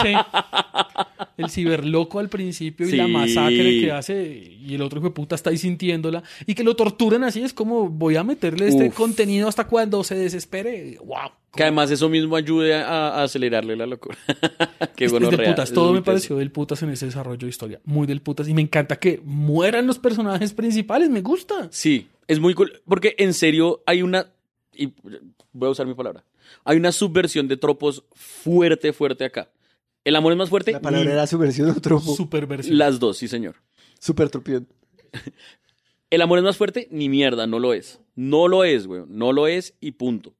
[0.03, 0.15] Sí.
[1.39, 2.97] El ciberloco al principio y Sí.
[2.97, 6.65] la masacre que hace y el otro hijo de puta está ahí sintiéndola y que
[6.65, 10.99] lo torturen así es como voy a meterle este contenido hasta cuando se desespere.
[11.05, 11.31] Wow.
[11.55, 14.19] Que además eso mismo ayude a, a acelerarle la locura.
[14.97, 15.31] Qué Es, es bueno.
[15.31, 17.81] del putas, todo me pareció del putas en ese desarrollo de historia.
[17.85, 18.47] Muy del putas.
[18.49, 21.69] Y me encanta que mueran los personajes principales, me gusta.
[21.71, 22.83] Sí, es muy cool.
[22.87, 24.27] Porque en serio hay una.
[24.75, 24.93] Y
[25.53, 26.23] voy a usar mi palabra.
[26.65, 29.49] Hay una subversión de tropos fuerte, fuerte acá.
[30.09, 30.73] El amor es más fuerte.
[30.73, 32.17] La palabra era subversión o tropo.
[32.17, 32.79] Superversión.
[32.79, 33.57] Las dos, sí, señor.
[34.01, 34.67] Super tropión.
[36.11, 38.01] El amor es más fuerte, ni mierda, no lo es.
[38.15, 39.03] No lo es, güey.
[39.07, 40.35] No lo es y punto.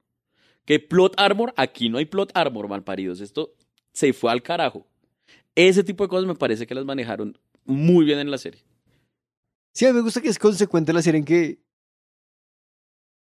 [0.65, 3.21] Que plot armor, aquí no hay plot armor, malparidos.
[3.21, 3.53] Esto
[3.93, 4.87] se fue al carajo.
[5.55, 8.65] Ese tipo de cosas me parece que las manejaron muy bien en la serie.
[9.75, 11.59] Sí, a mí me gusta que es consecuente la serie en que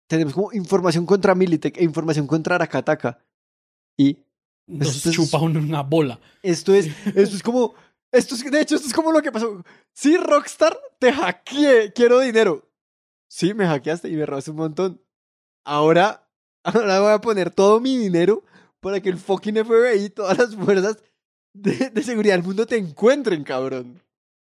[0.07, 3.23] tenemos como información contra Militech e información contra Arakataka.
[3.95, 4.17] Y
[4.67, 6.19] Nos Esto chupa un- una bola.
[6.41, 7.75] esto es, esto es como,
[8.11, 9.63] esto es, de hecho, esto es como lo que pasó.
[9.93, 12.67] Sí, Rockstar, te hackeé, quiero dinero.
[13.27, 15.01] Sí, me hackeaste y me robaste un montón.
[15.65, 16.27] Ahora,
[16.63, 18.43] ahora voy a poner todo mi dinero
[18.79, 20.97] para que el fucking FBI y todas las fuerzas
[21.53, 24.01] de, de seguridad del mundo te encuentren, cabrón.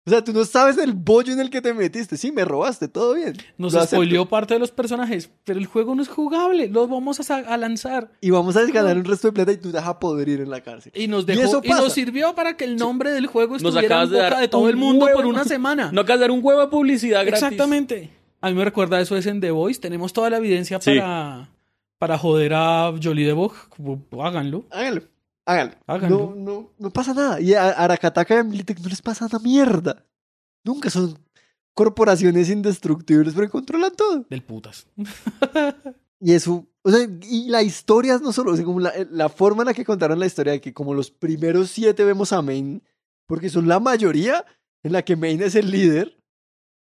[0.07, 2.17] O sea, tú no sabes el bollo en el que te metiste.
[2.17, 3.37] Sí, me robaste, todo bien.
[3.59, 6.69] Nos spoileó parte de los personajes, pero el juego no es jugable.
[6.69, 8.13] Lo vamos a, lanzar.
[8.21, 10.49] Y vamos a ganar un resto de plata y tú te vas a podrir en
[10.49, 10.93] la cárcel.
[10.95, 13.65] Y nos Y dejó, eso y, nos sirvió para que el nombre del juego Nos
[13.65, 15.17] estuviera en acabas de boca dar de todo el mundo huevo.
[15.17, 15.91] por una semana.
[15.93, 17.43] No acabas de dar un huevo de publicidad gratis.
[17.43, 18.11] Exactamente.
[18.41, 19.81] A mí me recuerda eso es en The Voice.
[19.81, 21.01] Tenemos toda la evidencia Sí.
[21.01, 21.49] para,
[21.99, 23.55] para joder a Jolie de Bog.
[24.23, 24.67] Háganlo.
[24.71, 25.03] Háganlo.
[25.47, 25.77] Háganlo.
[25.87, 26.19] Háganlo.
[26.19, 27.41] No, no, no pasa nada.
[27.41, 30.05] Y a Arakataka y a Militech no les pasa una mierda.
[30.65, 31.19] Nunca son
[31.73, 34.27] corporaciones indestructibles, pero controlan todo.
[34.29, 34.87] Del putas.
[36.19, 39.63] Y eso, o sea, y la historia no solo, o sea, como la, la forma
[39.63, 42.83] en la que contaron la historia de que como los primeros siete vemos a Main,
[43.27, 44.45] porque son la mayoría
[44.83, 46.19] en la que Main es el líder,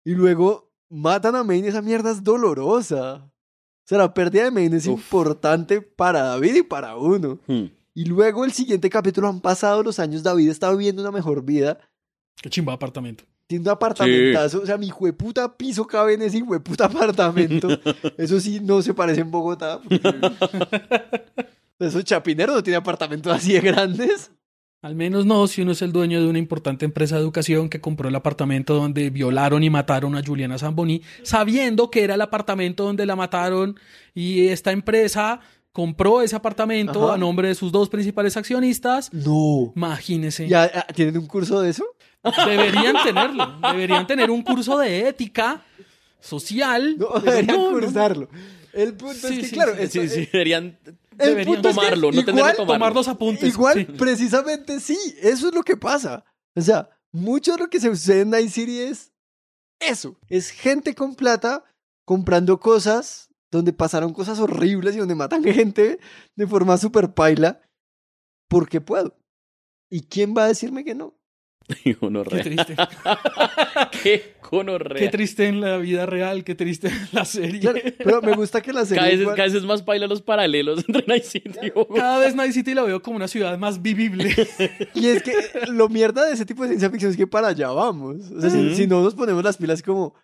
[0.05, 3.15] y luego matan a Main, esa mierda es dolorosa.
[3.25, 4.99] O sea, la pérdida de Main es Uf.
[4.99, 7.39] importante para David y para uno.
[7.47, 7.67] Hmm.
[7.95, 11.79] Y luego el siguiente capítulo han pasado los años, David está viviendo una mejor vida,
[12.41, 13.25] Qué chimba apartamento.
[13.47, 17.69] tiene un apartamentazo, o sea, mi hueputa piso cabe en ese hueputa apartamento.
[18.17, 19.81] Eso sí, no se parece en Bogotá.
[19.81, 20.15] porque-
[21.79, 24.31] Esos chapineros no tienen apartamentos así de grandes.
[24.83, 27.81] Al menos no si uno es el dueño de una importante empresa de educación que
[27.81, 32.85] compró el apartamento donde violaron y mataron a Juliana Zamboni, sabiendo que era el apartamento
[32.85, 33.77] donde la mataron
[34.15, 35.41] y esta empresa
[35.73, 37.15] compró ese apartamento Ajá.
[37.15, 39.13] a nombre de sus dos principales accionistas.
[39.13, 39.73] No.
[39.75, 40.47] Imagínese.
[40.49, 41.85] ¿Ya ah, tienen un curso de eso?
[42.47, 43.59] Deberían tenerlo.
[43.73, 45.63] Deberían tener un curso de ética
[46.21, 46.97] social.
[46.99, 47.81] No, deberían no, no.
[47.81, 48.29] cursarlo.
[48.73, 51.69] El punto Sí, es que, sí, claro, sí, esto- Sí, sí, deberían el deberían punto
[51.69, 52.75] es que tomarlo, no tener que igual- tomarlo.
[52.75, 53.55] Tomar los apuntes.
[53.55, 53.85] Igual, sí.
[53.85, 56.25] precisamente sí, eso es lo que pasa.
[56.55, 59.13] O sea, mucho de lo que se sucede en Night City es
[59.81, 60.17] eso.
[60.29, 61.65] Es gente con plata
[62.07, 66.01] comprando cosas donde pasaron cosas horribles y donde matan gente
[66.35, 67.61] de forma súper paila
[68.49, 69.17] porque puedo.
[69.91, 71.15] ¿Y quién va a decirme que no?
[71.85, 72.75] Y Qué triste.
[74.03, 74.99] Qué gonorrea.
[74.99, 77.61] Qué triste en la vida real, qué triste en la serie.
[77.61, 78.99] Claro, pero me gusta que la serie.
[78.99, 82.01] Cada vez, igual- cada vez es más baila los paralelos entre Night City y Bogotá.
[82.01, 84.35] Cada vez Night City la veo como una ciudad más vivible.
[84.95, 85.33] Y es que
[85.69, 88.31] lo mierda de ese tipo de ciencia ficción es que para allá vamos.
[88.31, 88.75] O sea, si- Ujú.
[88.75, 90.15] si, no nos ponemos las pilas como...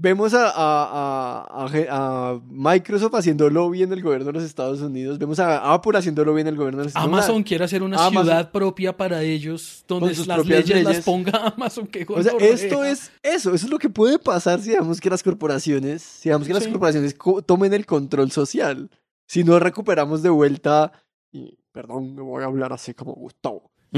[0.00, 5.18] Vemos a, a, a, a Microsoft haciendo lobby en el gobierno de los Estados Unidos.
[5.18, 7.24] Vemos a Apple haciendo lobby en el gobierno de los Estados Unidos.
[7.24, 10.92] Amazon quiere hacer una Amazon- ciudad propia para ellos, donde sus las propias leyes, las
[10.92, 11.04] leyes.
[11.04, 11.88] ponga Amazon.
[11.88, 15.10] Qué O sea, esto es eso, eso es lo que puede pasar si dejamos que
[15.10, 16.70] las corporaciones, si dejamos que las Sí.
[16.70, 18.88] corporaciones co- tomen el control social.
[19.26, 20.92] Si no recuperamos de vuelta,
[21.32, 23.72] y perdón, me voy a hablar así como Gustavo.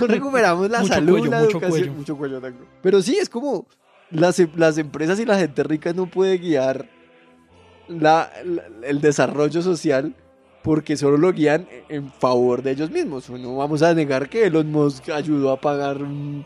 [0.00, 1.92] recuperamos la Mucho salud, cuello, la mucho educación, cuello.
[1.92, 2.40] mucho cuello.
[2.82, 3.68] Pero sí, es como
[4.10, 6.88] las, em- las empresas y la gente rica no puede guiar
[7.88, 10.14] la, la- el desarrollo social
[10.62, 13.30] porque solo lo guían en favor de ellos mismos.
[13.30, 16.44] No vamos a negar que Elon Musk ayudó a pagar un,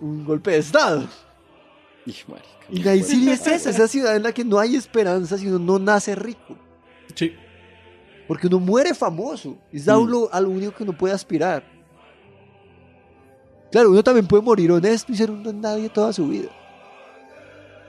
[0.00, 1.04] un golpe de Estado.
[2.06, 5.36] Y, marica, Y Night City es esa, esa ciudad en la que no hay esperanza
[5.36, 6.56] si uno no nace rico.
[7.16, 7.34] Sí.
[8.28, 9.56] Porque uno muere famoso.
[9.72, 10.06] Es a Mm.
[10.08, 11.64] lo, a lo único que uno puede aspirar.
[13.72, 16.50] Claro, uno también puede morir honesto y ser un don nadie toda su vida.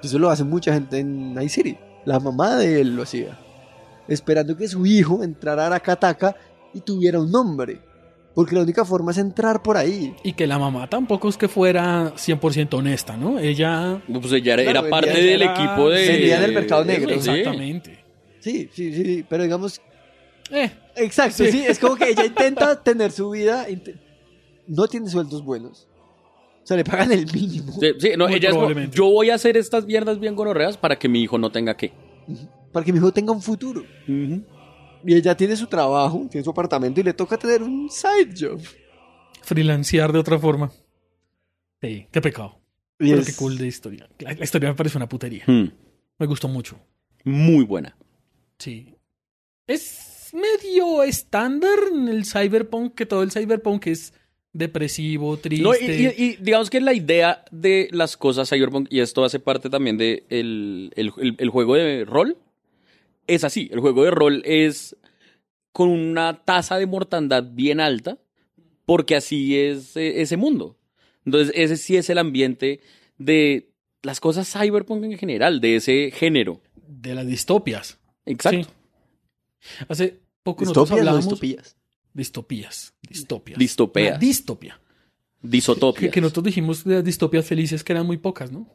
[0.03, 1.77] Eso lo hace mucha gente en Night City.
[2.05, 3.37] La mamá de él lo hacía.
[4.07, 6.35] Esperando que su hijo entrara a Arakataka
[6.73, 7.81] y tuviera un nombre.
[8.33, 10.15] Porque la única forma es entrar por ahí.
[10.23, 13.39] Y que la mamá tampoco es que fuera 100% honesta, ¿no?
[13.39, 13.99] Ella...
[14.07, 16.07] Pues ella era, Claro, era parte del era- equipo de.
[16.07, 17.09] vendía del mercado negro.
[17.19, 17.29] Sí.
[17.31, 18.05] Exactamente.
[18.39, 19.25] Sí, sí, sí, sí.
[19.27, 19.81] Pero digamos,
[20.51, 21.51] Eh, Exacto, Sí.
[21.51, 21.65] sí.
[21.67, 23.65] Es como que ella intenta tener su vida.
[24.67, 25.87] No tiene sueldos buenos.
[26.68, 27.72] O sea, le pagan el mínimo.
[27.80, 30.99] Sí, sí, no, ella es como, yo voy a hacer estas mierdas bien gonorreas para
[30.99, 31.93] que mi hijo no tenga que.
[32.74, 33.86] Para que mi hijo tenga un futuro.
[34.05, 38.59] Y ella tiene su trabajo, tiene su apartamento y le toca tener un side job.
[39.43, 40.70] freelancear de otra forma.
[41.82, 42.59] Sí, qué pecado.
[42.99, 44.09] Y Pero es- qué cool de historia.
[44.20, 45.45] La, la historia me parece una putería.
[45.47, 45.70] Hmm,
[46.20, 46.78] Me gustó mucho.
[47.24, 47.95] Muy buena.
[48.59, 48.93] Sí.
[49.68, 54.13] Es medio estándar en el cyberpunk, que todo el cyberpunk es
[54.58, 55.64] depresivo, triste.
[55.64, 55.86] No, y,
[56.18, 59.97] y- y digamos que la idea de las cosas Cyberpunk, y esto hace parte también
[59.97, 62.38] de el, el- juego de rol,
[63.28, 63.70] es así.
[63.72, 64.95] El juego de rol es
[65.72, 68.18] con una tasa de mortandad bien alta,
[68.86, 70.78] porque así es eh, ese mundo.
[71.26, 72.80] Entonces, ese sí es el ambiente
[73.18, 73.70] de
[74.01, 76.62] las cosas cyberpunk en general, de ese género.
[76.88, 77.99] De las distopias.
[78.26, 78.70] Exacto.
[79.60, 79.84] Sí.
[79.89, 81.26] Hace poco nosotros ¿Distopias o hablábamos...
[81.26, 81.76] distopías?
[82.14, 82.93] Distopías.
[83.08, 83.60] Distopias.
[83.60, 84.10] Distopeas.
[84.12, 84.80] Una distopia.
[85.41, 86.01] Disotopias.
[86.05, 88.68] Que, que nosotros dijimos de las distopias felices que eran muy pocas, ¿no?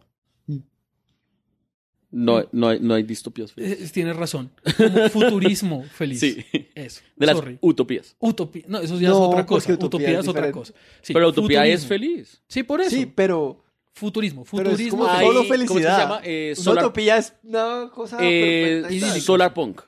[2.15, 3.55] No, no, hay, no hay distopias.
[3.57, 4.51] Eh, tienes razón.
[4.77, 6.21] Como futurismo feliz.
[6.21, 6.45] Sí.
[6.75, 7.01] Eso.
[7.17, 7.57] De las Sorry.
[7.63, 8.15] utopías.
[8.19, 8.65] Utopía.
[8.69, 9.73] No, eso ya No, es otra cosa.
[9.73, 10.75] utopía Utopía, es es otra cosa.
[11.01, 11.89] Sí, Pero la utopía es futurismo.
[12.17, 12.43] feliz.
[12.49, 12.91] Sí, por eso.
[12.91, 13.65] Sí, pero,
[13.95, 14.45] Futurismo.
[14.51, 14.99] pero es Futurismo.
[14.99, 15.99] como solo ¿cómo es que se felicidad.
[16.01, 16.21] llama?
[16.25, 19.81] Eh, solar- utopía es una cosa Eh, perfecta solar punk.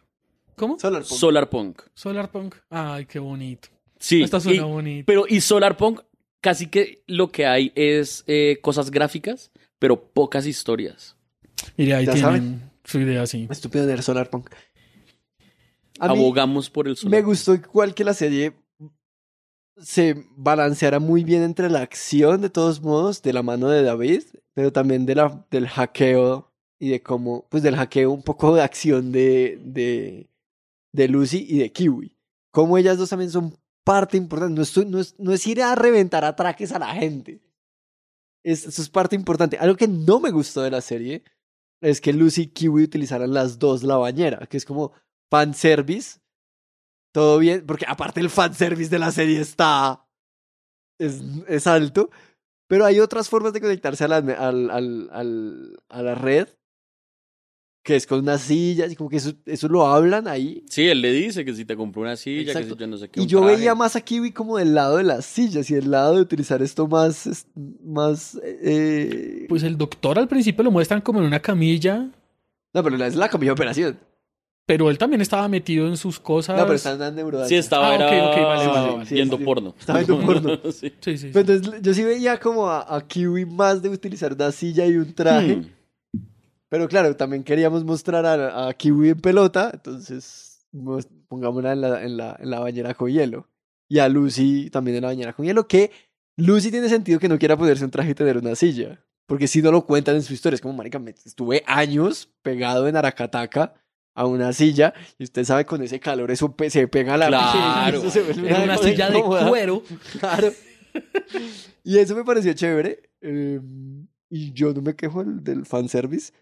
[0.56, 0.78] ¿Cómo?
[0.78, 1.10] Solar punk.
[1.18, 1.82] Solar punk.
[1.94, 2.54] Solar Punk.
[2.70, 3.68] Ay, qué bonito.
[3.98, 4.22] Sí.
[4.22, 5.04] Esta suena y- bonito.
[5.06, 6.00] Pero y solar punk
[6.40, 11.16] casi que lo que hay es eh, cosas gráficas, pero pocas historias.
[11.76, 12.70] Mire, ahí Ya tienen saben.
[12.84, 13.46] su idea así.
[13.50, 14.50] Estúpido de Solar Punk.
[16.00, 17.10] A mí Abogamos por el solar.
[17.20, 18.52] me gustó igual que la serie
[19.76, 24.22] se balanceara muy bien entre la acción, de todos modos, de la mano de David,
[24.54, 28.62] pero también de la, del hackeo y de cómo, pues del hackeo, un poco de
[28.62, 30.28] acción de, de,
[30.94, 32.16] de Lucy y de Kiwi.
[32.52, 34.54] Como ellas dos también son parte importante.
[34.54, 37.42] No, estoy, no, es, no es ir a reventar atraques a la gente.
[38.44, 39.58] Es, eso es parte importante.
[39.58, 41.24] Algo que no me gustó de la serie
[41.80, 44.92] es que Lucy y Kiwi utilizaran las dos la bañera, que es como
[45.30, 46.20] fanservice.
[47.12, 50.06] Todo bien, porque aparte el fanservice de la serie está.
[50.98, 52.10] es, es alto.
[52.68, 56.48] Pero hay otras formas de conectarse a la, a la red.
[57.84, 60.64] Que es con unas sillas y como que eso, eso lo hablan ahí.
[60.70, 62.68] Sí, él le dice que si te compró una silla, Exacto.
[62.70, 63.20] que si yo no sé qué.
[63.20, 63.56] Y yo traje.
[63.56, 66.62] veía más a Kiwi como del lado de las sillas y del lado de utilizar
[66.62, 67.46] esto más.
[67.84, 72.08] más eh, Pues el doctor al principio lo muestran como en una camilla,
[72.72, 73.98] No, pero es la camilla de operación.
[74.66, 76.56] pero él también estaba metido en sus cosas.
[76.56, 77.50] No, pero está en la neurodanza.
[77.50, 79.10] Sí, estaba Ah, ok, era ok, vale, vale, sí, vale.
[79.10, 79.74] viendo Sí, porno.
[79.78, 80.58] Estaba viendo porno.
[80.72, 80.90] Sí.
[81.00, 81.26] Sí, sí.
[81.34, 85.12] entonces yo sí veía como a, a Kiwi más de utilizar una silla y un
[85.14, 85.56] traje.
[85.56, 85.66] Hmm.
[86.74, 92.02] Pero claro, también queríamos mostrar a, a Kiwi en pelota, entonces mos- pongámosla en la,
[92.02, 93.48] en, la, en la bañera con hielo.
[93.88, 95.92] Y a Lucy también en la bañera con hielo, que
[96.36, 99.00] Lucy tiene sentido que no quiera ponerse un traje y tener una silla.
[99.28, 102.88] Porque si no lo cuentan en su historia, es como, marica, me- estuve años pegado
[102.88, 103.74] en Aracataca
[104.16, 107.28] a una silla y usted sabe con ese calor eso pe- se pega a la
[107.28, 108.00] Claro.
[108.00, 109.80] piel, se Era una silla de cuero.
[110.18, 110.52] Claro.
[111.84, 113.10] y eso me pareció chévere.
[113.20, 113.60] eh,
[114.30, 116.32] y yo no me quejo del, del fanservice,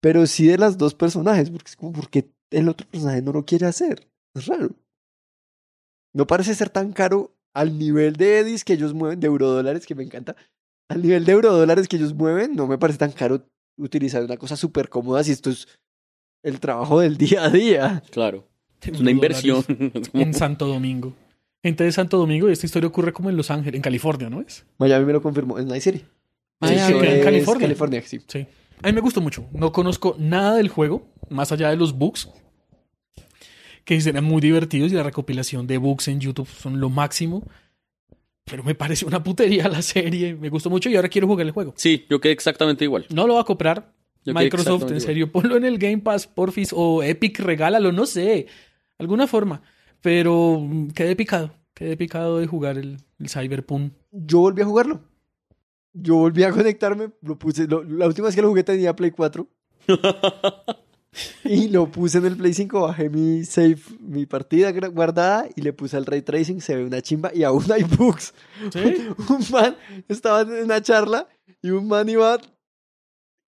[0.00, 3.44] pero sí de las dos personajes, porque es como, porque el otro personaje no lo
[3.44, 4.06] quiere hacer?
[4.34, 4.70] Es raro.
[6.14, 9.94] No parece ser tan caro al nivel de edis que ellos mueven, de eurodólares, que
[9.94, 10.36] me encanta.
[10.88, 13.44] Al nivel de eurodólares que ellos mueven, no me parece tan caro
[13.76, 15.68] utilizar una cosa súper cómoda si esto es
[16.42, 18.02] el trabajo del día a día.
[18.10, 18.46] Claro.
[18.80, 19.64] Es una inversión.
[20.12, 21.14] En Santo Domingo.
[21.62, 24.40] Gente de Santo Domingo, y esta historia ocurre como en Los Ángeles, en California, ¿no
[24.40, 24.64] es?
[24.78, 26.04] Miami me lo confirmó, es Night City.
[26.60, 27.66] Ah, Eso ok, en California.
[27.66, 28.20] California, sí.
[28.26, 28.46] Sí.
[28.82, 29.46] A mí me gustó mucho.
[29.52, 32.28] No conozco nada del juego, más allá de los bugs,
[33.84, 37.42] que serán muy divertidos y la recopilación de bugs en YouTube son lo máximo.
[38.44, 40.34] Pero me parece una putería la serie.
[40.34, 41.74] Me gustó mucho y ahora quiero jugar el juego.
[41.76, 43.06] Sí, yo quedé exactamente igual.
[43.10, 43.92] No lo va a comprar.
[44.24, 45.00] Yo Microsoft, en igual.
[45.00, 48.46] serio, ponlo en el Game Pass, porfis, o Epic, regálalo, no sé.
[48.98, 49.62] Alguna forma.
[50.00, 51.52] Pero mm, quedé picado.
[51.74, 53.92] Quedé picado de jugar el, el Cyberpunk.
[54.10, 55.02] Yo volví a jugarlo.
[55.94, 59.10] Yo volví a conectarme, lo puse, lo- la última vez que lo jugué tenía Play
[59.10, 59.46] 4
[61.44, 65.72] y lo puse en el Play 5, bajé mi save, mi partida guardada y le
[65.72, 68.34] puse al ray tracing, se ve una chimba y aún hay bugs.
[68.72, 69.08] ¿Sí?
[69.28, 69.76] Un man
[70.08, 71.26] estaba en una charla
[71.62, 72.38] y un man iba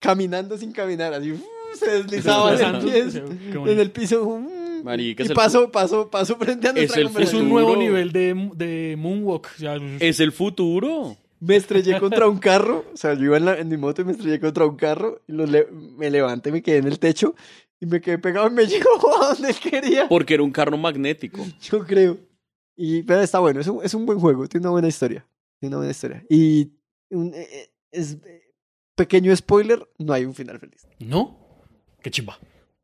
[0.00, 1.40] caminando sin caminar, así ¡uh!
[1.78, 3.14] se deslizaba en el, pies-
[3.54, 4.24] en el piso.
[4.24, 4.82] ¡uh!
[4.82, 7.76] Marica, y es el pasó, pasó, pasó frente a Es nuestra el Es un nuevo
[7.76, 9.56] nivel de, de Moonwalk.
[9.58, 11.16] Ya, Es el futuro.
[11.40, 14.04] Me estrellé contra un carro, o sea, yo iba en, la- en mi moto y
[14.04, 17.34] me estrellé contra un carro, y lo le- me levanté, me quedé en el techo
[17.80, 21.44] y me quedé pegado y me llevó a donde quería, Porque era un carro magnético.
[21.62, 22.18] yo creo.
[22.76, 25.26] Y, pero está bueno, es un, es un buen juego, tiene una buena historia,
[25.58, 26.24] tiene una buena historia.
[26.28, 26.70] Y
[27.10, 28.52] un, eh, eh, es eh,
[28.94, 30.86] pequeño spoiler, no hay un final feliz.
[30.98, 31.38] ¿No?
[32.02, 32.38] Qué chimba.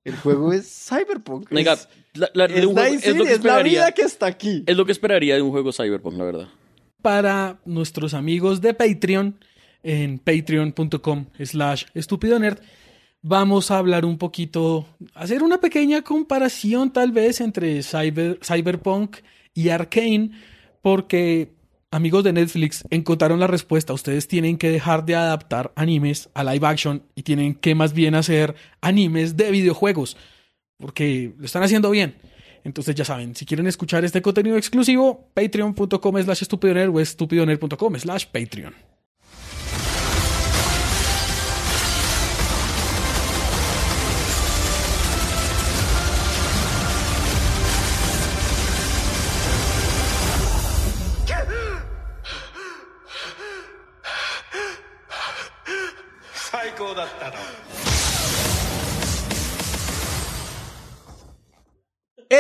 [0.05, 1.51] El juego es Cyberpunk.
[1.51, 4.03] Venga, es, la- la- es un juego- Night es lo que es la vida que
[4.03, 4.65] está aquí.
[4.67, 6.49] Es lo que esperaría de un juego Cyberpunk, la verdad.
[7.07, 9.39] Para nuestros amigos de Patreon,
[9.85, 12.59] en patreon.com slash estúpido nerd,
[13.23, 19.19] vamos a hablar un poquito, hacer una pequeña comparación tal vez entre Cyber, Cyberpunk
[19.55, 20.33] y Arkane,
[20.83, 21.53] porque
[21.93, 23.93] amigos de Netflix encontraron la respuesta.
[23.93, 28.17] Ustedes tienen que dejar de adaptar animes a live action y tienen que más bien
[28.17, 30.17] hacer animes de videojuegos,
[30.77, 32.17] porque lo están haciendo bien.
[32.67, 38.27] Entonces ya saben, si quieren escuchar este contenido exclusivo, patreon.com slash estupidonerd o estupidonerd.com slash
[38.27, 38.75] patreon.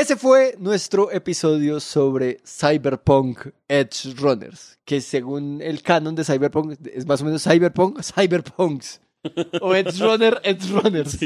[0.01, 7.07] Ese fue nuestro episodio sobre Cyberpunk Edge Runners, que según el canon de Cyberpunk es
[7.07, 9.01] más o menos Cyberpunk, Cyberpunks.
[9.61, 11.19] O Edge Runner, Edge Runners.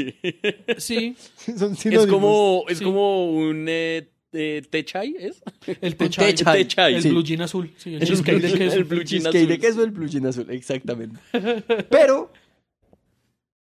[0.77, 1.15] Sí,
[1.57, 2.83] Son Es como, es Sí.
[2.83, 5.41] como un eh, eh, techai, ¿es?
[5.81, 6.61] el techai, techai.
[6.61, 7.09] el, techai, el sí.
[7.09, 7.71] blue jean azul.
[7.77, 8.75] Sí, el El cheesecake de blue- queso.
[8.77, 9.59] el blue jean de azul.
[9.59, 11.19] queso, el blue jean azul, exactamente.
[11.89, 12.31] Pero...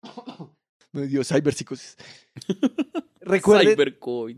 [0.93, 1.97] Me dio cyberpsicosis.
[3.25, 3.77] Recuerden...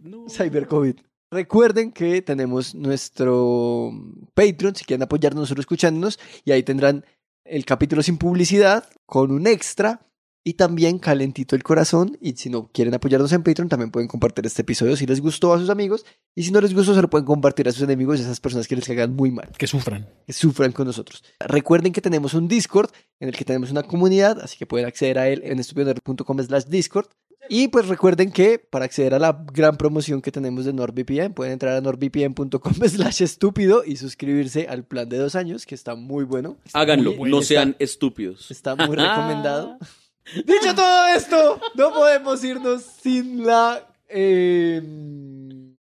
[0.04, 0.30] No.
[0.30, 0.96] CyberCovid.
[1.32, 3.92] Recuerden que tenemos nuestro
[4.34, 7.04] Patreon, si quieren apoyarnos nosotros escuchándonos, y ahí tendrán
[7.44, 10.02] el capítulo sin publicidad, con un extra,
[10.48, 12.18] y también calentito el corazón.
[12.22, 15.54] Y si no quieren apoyarnos en Patreon, también pueden compartir este episodio si les gustó
[15.54, 16.06] a sus amigos,
[16.36, 18.40] y si no les gustó, se lo pueden compartir a sus enemigos y a esas
[18.40, 20.08] personas que les caigan muy mal, Que sufran.
[20.28, 21.24] que sufran con nosotros.
[21.40, 25.18] Recuerden que tenemos un Discord en el que tenemos una comunidad, así que pueden acceder
[25.18, 27.08] a él en estupidonerd.com slash Discord.
[27.50, 31.54] Y pues recuerden que para acceder a la gran promoción que tenemos de NordVPN, pueden
[31.54, 36.24] entrar a nordvpn.com slash estúpido y suscribirse al plan de dos años, que está muy
[36.24, 36.58] bueno.
[36.74, 38.50] Háganlo, Muy- no está- sean estúpidos.
[38.52, 39.78] Está muy recomendado.
[40.36, 44.82] Dicho todo esto, no podemos irnos sin la eh,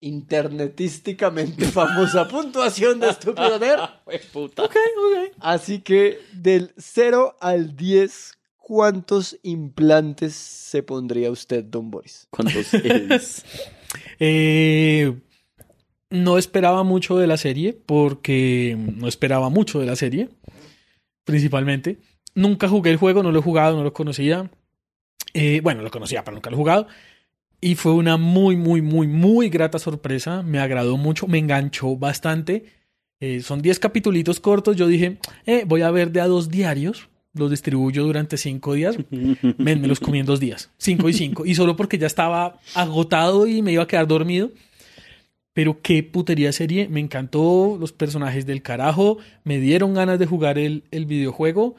[0.01, 3.81] internetísticamente famosa puntuación de estúpido nerd.
[4.33, 4.63] Puta.
[4.65, 5.33] Ok, ok.
[5.41, 8.38] Así que del 0 al 10,
[8.69, 12.29] ¿cuántos implantes se pondría usted, Don Boris?
[12.29, 13.43] ¿Cuántos es?
[14.21, 15.19] Eh,
[16.11, 20.29] no esperaba mucho de la serie porque no esperaba mucho de la serie,
[21.25, 21.97] principalmente.
[22.35, 24.51] Nunca jugué el juego, no lo he jugado, no lo conocía.
[25.33, 26.89] Eh, bueno, lo conocía, pero nunca lo he jugado.
[27.63, 30.43] Y fue una muy, muy, muy, muy grata sorpresa.
[30.43, 32.67] Me agradó mucho, me enganchó bastante.
[33.19, 34.77] Eh, son 10 capitulitos cortos.
[34.77, 37.09] Yo dije, eh, voy a ver de a dos diarios.
[37.39, 38.97] Los distribuyo durante cinco días.
[39.11, 40.71] Men, me los comí en dos días.
[40.79, 41.47] Cinco y cinco.
[41.47, 44.51] Y solo porque ya estaba agotado y me iba a quedar dormido.
[45.53, 50.57] Pero qué putería serie, me encantó los personajes del carajo, me dieron ganas de jugar
[50.57, 51.75] el, el videojuego.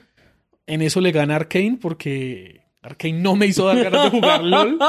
[0.67, 4.79] En eso le gana Arkane porque Arkane no me hizo dar ganas de jugar LOL.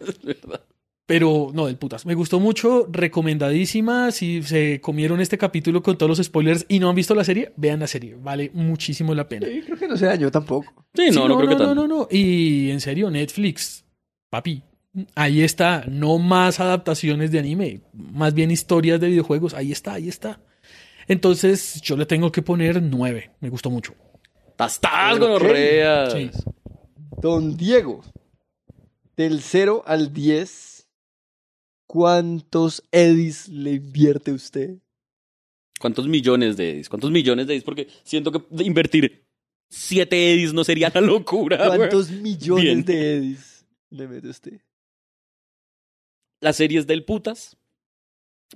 [0.00, 0.60] Es verdad.
[1.06, 2.06] Pero no, del putas.
[2.06, 4.10] Me gustó mucho, recomendadísima.
[4.10, 7.52] Si se comieron este capítulo con todos los spoilers y no han visto la serie,
[7.56, 8.16] vean la serie.
[8.18, 9.46] Vale muchísimo la pena.
[9.46, 10.72] Sí, creo que no se dañó tampoco.
[10.94, 11.74] Sí, no, Sí, no, creo que no, tanto.
[11.74, 12.08] no, no.
[12.10, 13.84] Y en serio, Netflix,
[14.30, 14.62] papi,
[15.14, 15.84] ahí está.
[15.88, 19.52] No más adaptaciones de anime, más bien historias de videojuegos.
[19.52, 20.40] Ahí está, ahí está.
[21.06, 23.30] Entonces, yo le tengo que poner nueve.
[23.40, 23.92] Me gustó mucho.
[24.56, 26.14] Tastas, gonorreas.
[26.14, 26.30] Sí.
[27.20, 28.02] Don Diego,
[29.16, 30.73] del 0 al 10,
[31.94, 34.78] ¿cuántos edis le invierte usted?
[35.78, 36.88] ¿Cuántos millones de edis?
[36.88, 37.62] ¿Cuántos millones de edis?
[37.62, 39.24] Porque siento que invertir
[39.70, 41.56] siete edis no sería una locura.
[41.68, 41.78] güey.
[41.78, 42.84] ¿Cuántos millones Bien.
[42.84, 44.60] de edis le mete usted?
[46.40, 47.56] La serie es del putas.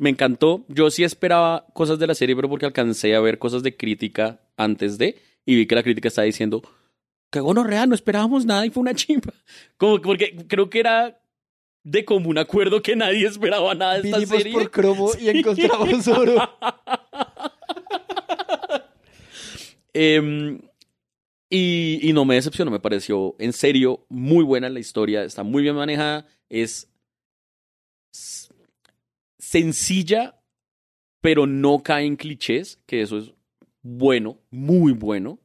[0.01, 0.65] Me encantó.
[0.69, 4.41] Yo sí esperaba cosas de la serie, pero porque alcancé a ver cosas de crítica
[4.57, 5.17] antes de.
[5.47, 6.61] Y vi que la crítica estaba diciendo
[7.31, 9.33] que gonorrea, no esperábamos nada y fue una chimba.
[9.77, 11.21] Como que- porque creo que era
[11.91, 14.53] de común acuerdo que nadie esperaba nada de esta Vinimos serie.
[14.53, 16.51] por cromo y encontramos oro.
[19.95, 20.61] Em,
[21.51, 25.63] y, y no me decepcionó, me pareció en serio muy buena la historia, está muy
[25.63, 26.89] bien manejada, es
[29.39, 30.41] sencilla,
[31.21, 33.33] pero no cae en clichés, que eso es
[33.83, 35.41] bueno, muy bueno.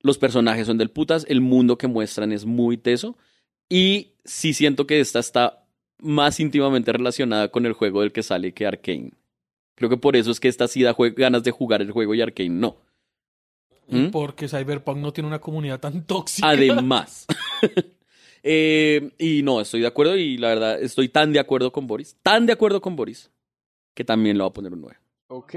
[0.00, 3.16] Los personajes son del putas, el mundo que muestran es muy teso,
[3.68, 5.64] y sí siento que esta está
[5.98, 9.12] más íntimamente relacionada con el juego del que sale que Arkane.
[9.74, 12.22] Creo que por eso es que esta sí da ganas de jugar el juego y
[12.22, 12.76] Arkane no.
[13.88, 14.08] ¿Mm?
[14.08, 16.48] Porque Cyberpunk no tiene una comunidad tan tóxica.
[16.48, 17.26] Además.
[18.48, 22.16] Eh, y no, estoy de acuerdo y la verdad estoy tan de acuerdo con Boris,
[22.22, 23.28] tan de acuerdo con Boris,
[23.92, 24.96] que también le voy a poner un 9.
[25.26, 25.54] Ok.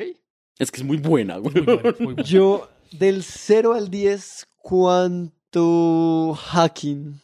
[0.57, 1.53] Es que es muy buena, güey.
[1.53, 2.24] Muy bueno.
[2.24, 7.22] Yo, del 0 al 10, ¿cuánto hacking,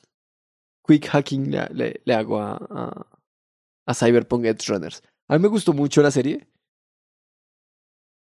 [0.85, 3.07] quick hacking le, le- le hago a, a,
[3.87, 5.01] a Cyberpunk Edge Runners?
[5.27, 6.47] A mí me gustó mucho la serie.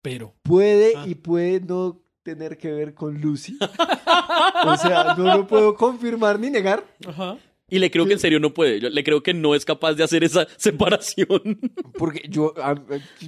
[0.03, 0.35] Pero.
[0.43, 1.05] Puede Ah.
[1.07, 3.59] y puede no tener que ver con Lucy.
[4.67, 6.85] O sea, no lo puedo confirmar ni negar.
[7.07, 7.39] Ajá.
[7.71, 8.81] Y le creo que en serio no puede.
[8.81, 11.59] Yo le creo que no es capaz de hacer esa separación.
[11.99, 12.55] Porque yo,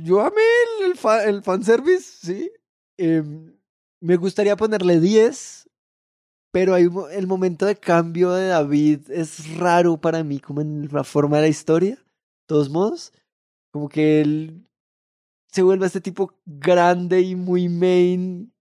[0.03, 0.43] yo amé
[0.81, 2.51] el, el, fa- el fanservice, sí.
[2.99, 3.55] Em,
[4.01, 5.66] me gustaría ponerle 10,
[6.57, 11.05] pero hay el momento de cambio de David es raro para mí, como en la
[11.05, 11.97] forma de la historia.
[11.97, 13.13] De todos modos,
[13.71, 14.67] como que él
[15.49, 18.55] se vuelve este tipo grande y muy main,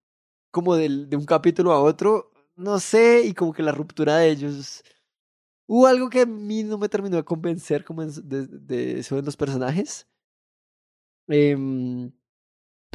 [0.51, 2.33] como del, de un capítulo a otro.
[2.57, 4.83] No sé, y como que la ruptura de ellos.
[5.65, 9.37] Hubo algo que a mí no me terminó de convencer como de, de en los
[9.37, 10.05] personajes.
[11.29, 12.11] Em,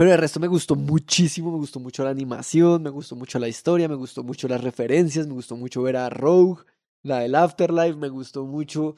[0.01, 3.49] pero el resto me gustó muchísimo, me gustó mucho la animación, me gustó mucho la
[3.49, 6.63] historia, me gustó mucho las referencias, me gustó mucho ver a Rogue,
[7.03, 8.97] la del Afterlife, me gustó mucho.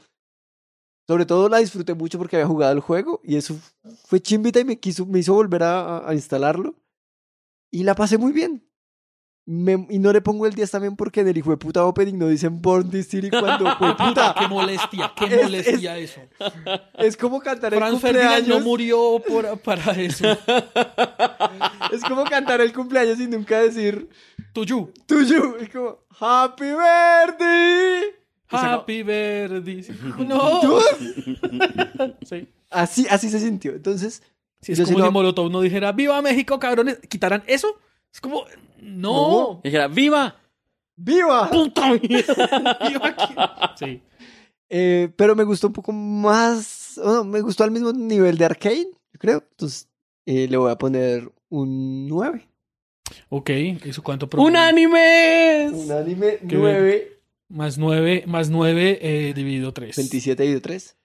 [1.08, 3.58] Sobre todo la disfruté mucho porque había jugado el juego y eso
[4.04, 6.76] fue chimbita y me, quiso, me hizo volver a- a instalarlo.
[7.72, 8.64] Y la pasé muy bien.
[9.44, 12.16] Me- y no le pongo el 10 también porque en el hijo de puta opening
[12.16, 14.34] no dicen Born This City cuando fue puta.
[14.38, 16.20] Qué molestia, qué Es- molestia eso.
[16.94, 18.58] Es como cantar el Franz Ferdinand cumpleaños.
[18.60, 20.24] no murió por, para eso.
[21.92, 24.08] Es como cantar el cumpleaños y nunca decir
[24.52, 24.90] Tuyo.
[25.06, 25.56] tuyo.
[25.58, 28.02] Es como Happy Birthday.
[28.48, 29.84] Happy birthday.
[30.28, 30.60] No.
[32.24, 32.48] sí.
[32.70, 33.72] Así, así se sintió.
[33.72, 34.22] Entonces,
[34.60, 36.98] Si es como si Molotov no dijera ¡Viva México, cabrones!
[37.08, 37.78] ¿Quitaran eso?
[38.12, 38.44] Es como...
[38.82, 39.60] No.
[39.62, 40.36] Y dijera, ¡Viva!
[40.96, 41.48] ¡viva!
[41.50, 42.78] ¡Puta mierda!
[42.88, 43.34] Viva aquí.
[43.78, 44.02] Sí.
[44.68, 46.98] Eh, pero me gustó un poco más.
[46.98, 49.44] o no, me gustó al mismo nivel de Arcane, yo creo.
[49.50, 49.88] Entonces,
[50.26, 52.48] eh, le voy a poner un 9.
[53.28, 53.50] Ok,
[53.84, 54.58] ¿eso cuánto ¡Un promedio?
[54.60, 55.68] anime!
[55.70, 59.96] Un anime Qué 9, Más nueve, más nueve eh, dividido tres.
[59.96, 60.96] 27 y 3.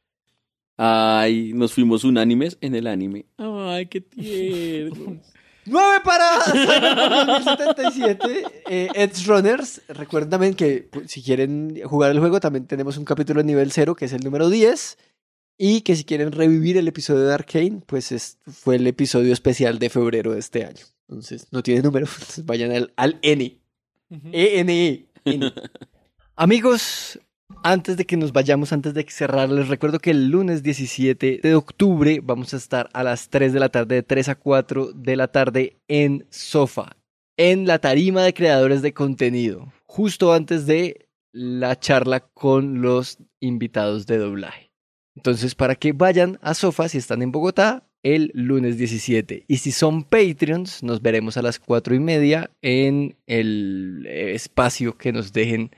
[0.77, 3.25] Ay, nos fuimos unánimes en el anime.
[3.37, 5.19] Ay, qué tierno.
[5.67, 8.43] 9 para Cyberpunk 2077.
[8.69, 9.81] Eh, Edge Runners.
[9.87, 13.71] Recuerden también que pues, si quieren jugar el juego, también tenemos un capítulo en nivel
[13.71, 14.97] 0, que es el número 10.
[15.59, 19.79] Y que si quieren revivir el episodio de Arcane, pues es- fue el episodio especial
[19.79, 20.85] de febrero de este año.
[21.09, 22.05] Entonces, no tiene número.
[22.11, 23.59] Entonces vayan al, al N.
[24.09, 24.29] Ujú.
[24.31, 25.07] E-N-E.
[25.25, 25.53] N.
[26.35, 27.19] Amigos,
[27.63, 31.55] antes de que nos vayamos, antes de cerrar, les recuerdo que el lunes 17 de
[31.55, 35.15] octubre vamos a estar a las 3 de la tarde, de 3 a 4 de
[35.15, 36.97] la tarde en Sofa,
[37.37, 44.07] en la tarima de creadores de contenido, justo antes de la charla con los invitados
[44.07, 44.71] de doblaje.
[45.15, 49.45] Entonces, para que vayan a Sofa si están en Bogotá el lunes 17.
[49.47, 55.11] Y si son Patreons, nos veremos a las cuatro y media en el espacio que
[55.11, 55.71] nos dejen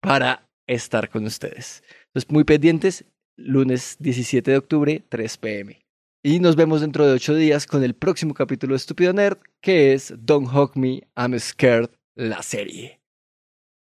[0.00, 1.82] para estar con ustedes.
[2.08, 3.04] Entonces, muy pendientes,
[3.36, 5.86] lunes 17 de octubre, 3 pm.
[6.22, 9.92] Y nos vemos dentro de ocho días con el próximo capítulo de Estúpido Nerd, que
[9.92, 13.00] es Don't Hug Me, I'm Scared, la serie.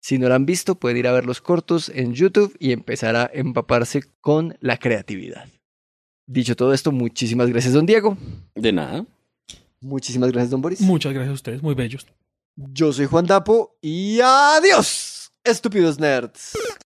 [0.01, 3.15] Si no la han visto, pueden ir a ver los cortos en YouTube y empezar
[3.15, 5.47] a empaparse con la creatividad.
[6.25, 8.17] Dicho todo esto, muchísimas gracias, don Diego.
[8.55, 9.05] De nada.
[9.81, 10.81] Muchísimas gracias, don Boris.
[10.81, 12.07] Muchas gracias a ustedes, muy bellos.
[12.55, 16.53] Yo soy Juan Dapo y adiós, estúpidos nerds.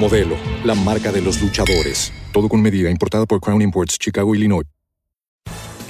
[0.00, 2.10] Modelo, la marca de los luchadores.
[2.32, 4.64] Todo con medida, importada por Crown Imports, Chicago, Illinois.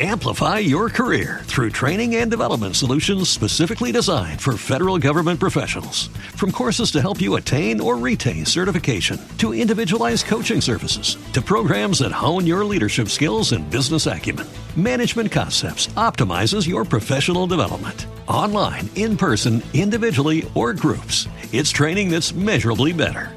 [0.03, 6.09] Amplify your career through training and development solutions specifically designed for federal government professionals.
[6.37, 11.99] From courses to help you attain or retain certification, to individualized coaching services, to programs
[11.99, 18.07] that hone your leadership skills and business acumen, Management Concepts optimizes your professional development.
[18.27, 23.37] Online, in person, individually, or groups, it's training that's measurably better.